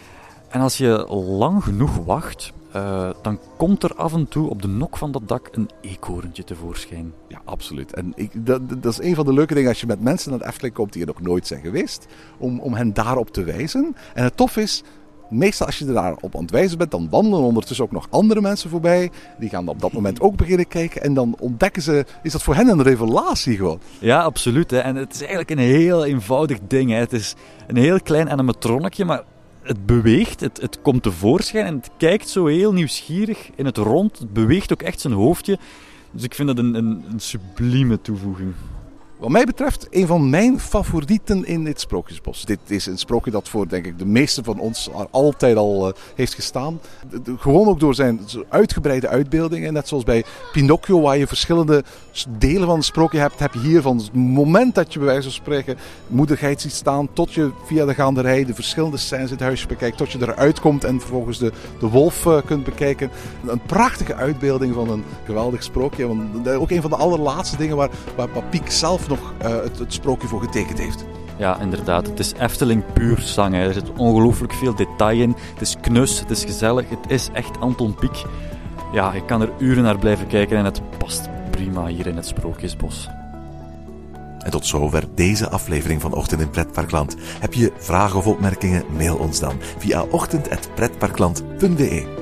En 0.48 0.60
als 0.60 0.78
je 0.78 1.06
lang 1.10 1.64
genoeg 1.64 1.96
wacht, 2.04 2.52
eh, 2.72 3.10
dan 3.22 3.38
komt 3.56 3.82
er 3.82 3.94
af 3.94 4.12
en 4.12 4.28
toe 4.28 4.50
op 4.50 4.62
de 4.62 4.68
nok 4.68 4.96
van 4.96 5.12
dat 5.12 5.28
dak 5.28 5.48
een 5.50 5.70
eekhoorntje 5.80 6.44
tevoorschijn. 6.44 7.12
Ja, 7.28 7.40
absoluut. 7.44 7.92
En 7.94 8.12
ik, 8.14 8.46
dat, 8.46 8.68
dat 8.68 8.92
is 8.92 9.00
een 9.00 9.14
van 9.14 9.24
de 9.24 9.32
leuke 9.32 9.54
dingen 9.54 9.68
als 9.68 9.80
je 9.80 9.86
met 9.86 10.00
mensen 10.00 10.30
naar 10.30 10.38
de 10.38 10.46
Efteling 10.46 10.74
komt 10.74 10.92
die 10.92 11.02
er 11.02 11.08
nog 11.08 11.20
nooit 11.20 11.46
zijn 11.46 11.60
geweest, 11.60 12.06
om, 12.38 12.60
om 12.60 12.74
hen 12.74 12.94
daarop 12.94 13.30
te 13.30 13.44
wijzen. 13.44 13.96
En 14.14 14.24
het 14.24 14.36
tof 14.36 14.56
is, 14.56 14.82
meestal 15.32 15.66
als 15.66 15.78
je 15.78 15.86
er 15.86 15.92
daarop 15.94 16.36
aan 16.36 16.42
het 16.42 16.50
wijzen 16.50 16.78
bent, 16.78 16.90
dan 16.90 17.08
wandelen 17.10 17.44
ondertussen 17.44 17.84
ook 17.84 17.92
nog 17.92 18.06
andere 18.10 18.40
mensen 18.40 18.70
voorbij. 18.70 19.10
Die 19.38 19.48
gaan 19.48 19.68
op 19.68 19.80
dat 19.80 19.92
moment 19.92 20.20
ook 20.20 20.36
beginnen 20.36 20.68
kijken 20.68 21.02
en 21.02 21.14
dan 21.14 21.36
ontdekken 21.38 21.82
ze, 21.82 22.04
is 22.22 22.32
dat 22.32 22.42
voor 22.42 22.54
hen 22.54 22.68
een 22.68 22.82
revelatie 22.82 23.56
gewoon. 23.56 23.80
Ja, 23.98 24.22
absoluut. 24.22 24.70
Hè. 24.70 24.78
En 24.78 24.96
het 24.96 25.12
is 25.12 25.20
eigenlijk 25.20 25.50
een 25.50 25.58
heel 25.58 26.04
eenvoudig 26.04 26.58
ding. 26.66 26.90
Hè. 26.90 26.96
Het 26.96 27.12
is 27.12 27.34
een 27.66 27.76
heel 27.76 28.00
klein 28.00 28.30
animatronnetje, 28.30 29.04
maar 29.04 29.22
het 29.62 29.86
beweegt, 29.86 30.40
het, 30.40 30.60
het 30.60 30.82
komt 30.82 31.02
tevoorschijn 31.02 31.66
en 31.66 31.76
het 31.76 31.90
kijkt 31.96 32.28
zo 32.28 32.46
heel 32.46 32.72
nieuwsgierig 32.72 33.50
in 33.54 33.66
het 33.66 33.76
rond. 33.76 34.18
Het 34.18 34.32
beweegt 34.32 34.72
ook 34.72 34.82
echt 34.82 35.00
zijn 35.00 35.12
hoofdje. 35.12 35.58
Dus 36.10 36.22
ik 36.22 36.34
vind 36.34 36.48
dat 36.48 36.58
een, 36.58 36.74
een, 36.74 37.04
een 37.10 37.20
sublieme 37.20 38.00
toevoeging. 38.00 38.54
Wat 39.22 39.30
mij 39.30 39.44
betreft, 39.44 39.86
een 39.90 40.06
van 40.06 40.30
mijn 40.30 40.60
favorieten 40.60 41.44
in 41.44 41.64
dit 41.64 41.80
Sprookjesbos. 41.80 42.44
Dit 42.44 42.58
is 42.66 42.86
een 42.86 42.98
sprookje 42.98 43.30
dat 43.30 43.48
voor, 43.48 43.68
denk 43.68 43.86
ik, 43.86 43.98
de 43.98 44.06
meeste 44.06 44.44
van 44.44 44.58
ons 44.58 44.90
al- 44.92 45.08
altijd 45.10 45.56
al 45.56 45.88
eh, 45.88 45.94
heeft 46.14 46.34
gestaan. 46.34 46.80
Gewoon 47.38 47.68
ook 47.68 47.80
door 47.80 47.94
zijn 47.94 48.20
uitgebreide 48.48 49.08
uitbeeldingen. 49.08 49.72
Net 49.72 49.88
zoals 49.88 50.04
bij 50.04 50.24
Pinocchio, 50.52 51.00
waar 51.00 51.18
je 51.18 51.26
verschillende 51.26 51.84
delen 52.38 52.66
van 52.66 52.76
het 52.76 52.84
sprookje 52.84 53.18
hebt, 53.18 53.38
heb 53.38 53.52
je 53.54 53.60
hier 53.60 53.82
van 53.82 53.96
het 53.96 54.12
moment 54.12 54.74
dat 54.74 54.92
je 54.92 54.98
bij 54.98 55.08
wijze 55.08 55.22
van 55.22 55.32
spreken 55.32 55.76
moedergeit 56.06 56.60
ziet 56.60 56.72
staan, 56.72 57.08
tot 57.12 57.32
je 57.32 57.50
via 57.64 57.84
de 57.84 57.94
gaanderij 57.94 58.44
de 58.44 58.54
verschillende 58.54 58.96
scènes 58.96 59.26
in 59.26 59.34
het 59.36 59.40
huisje 59.40 59.66
bekijkt, 59.66 59.96
tot 59.96 60.12
je 60.12 60.18
eruit 60.20 60.60
komt 60.60 60.84
en 60.84 61.00
vervolgens 61.00 61.38
de, 61.38 61.52
de 61.80 61.88
wolf 61.88 62.26
eh, 62.26 62.38
kunt 62.44 62.64
bekijken. 62.64 63.10
Een 63.46 63.62
prachtige 63.66 64.14
uitbeelding 64.14 64.74
van 64.74 64.90
een 64.90 65.04
geweldig 65.24 65.62
sprookje. 65.62 66.06
Want, 66.06 66.48
ook 66.48 66.70
een 66.70 66.80
van 66.80 66.90
de 66.90 66.96
allerlaatste 66.96 67.56
dingen 67.56 67.76
waar, 67.76 67.90
waar, 68.16 68.28
waar 68.32 68.44
Piek 68.50 68.70
zelf 68.70 69.10
nog 69.16 69.32
eh, 69.38 69.62
het, 69.62 69.78
het 69.78 69.92
sprookje 69.92 70.28
voor 70.28 70.40
getekend 70.40 70.78
heeft. 70.78 71.04
ja, 71.36 71.60
inderdaad, 71.60 72.06
het 72.06 72.18
is 72.18 72.32
Efteling 72.32 72.92
puur 72.92 73.18
zang. 73.18 73.54
Hè. 73.54 73.66
Er 73.66 73.72
zit 73.72 73.92
ongelooflijk 73.96 74.52
veel 74.52 74.74
detail 74.74 75.20
in. 75.20 75.36
Het 75.52 75.60
is 75.60 75.76
knus, 75.80 76.20
het 76.20 76.30
is 76.30 76.44
gezellig, 76.44 76.88
het 76.88 77.10
is 77.10 77.28
echt 77.32 77.60
Anton 77.60 77.94
Pieck. 77.94 78.24
Ja, 78.92 79.12
ik 79.12 79.26
kan 79.26 79.42
er 79.42 79.50
uren 79.58 79.82
naar 79.82 79.98
blijven 79.98 80.26
kijken 80.26 80.56
en 80.56 80.64
het 80.64 80.80
past 80.98 81.28
prima 81.50 81.86
hier 81.86 82.06
in 82.06 82.16
het 82.16 82.26
Sprookjesbos. 82.26 83.08
En 84.38 84.50
tot 84.50 84.66
zover 84.66 85.04
deze 85.14 85.48
aflevering 85.48 86.00
van 86.00 86.14
Ochtend 86.14 86.40
in 86.40 86.50
Pretparkland. 86.50 87.16
Heb 87.40 87.54
je 87.54 87.72
vragen 87.76 88.18
of 88.18 88.26
opmerkingen? 88.26 88.84
Mail 88.96 89.16
ons 89.16 89.40
dan 89.40 89.54
via 89.78 90.02
ochtend.pretparkland.be. 90.02 92.21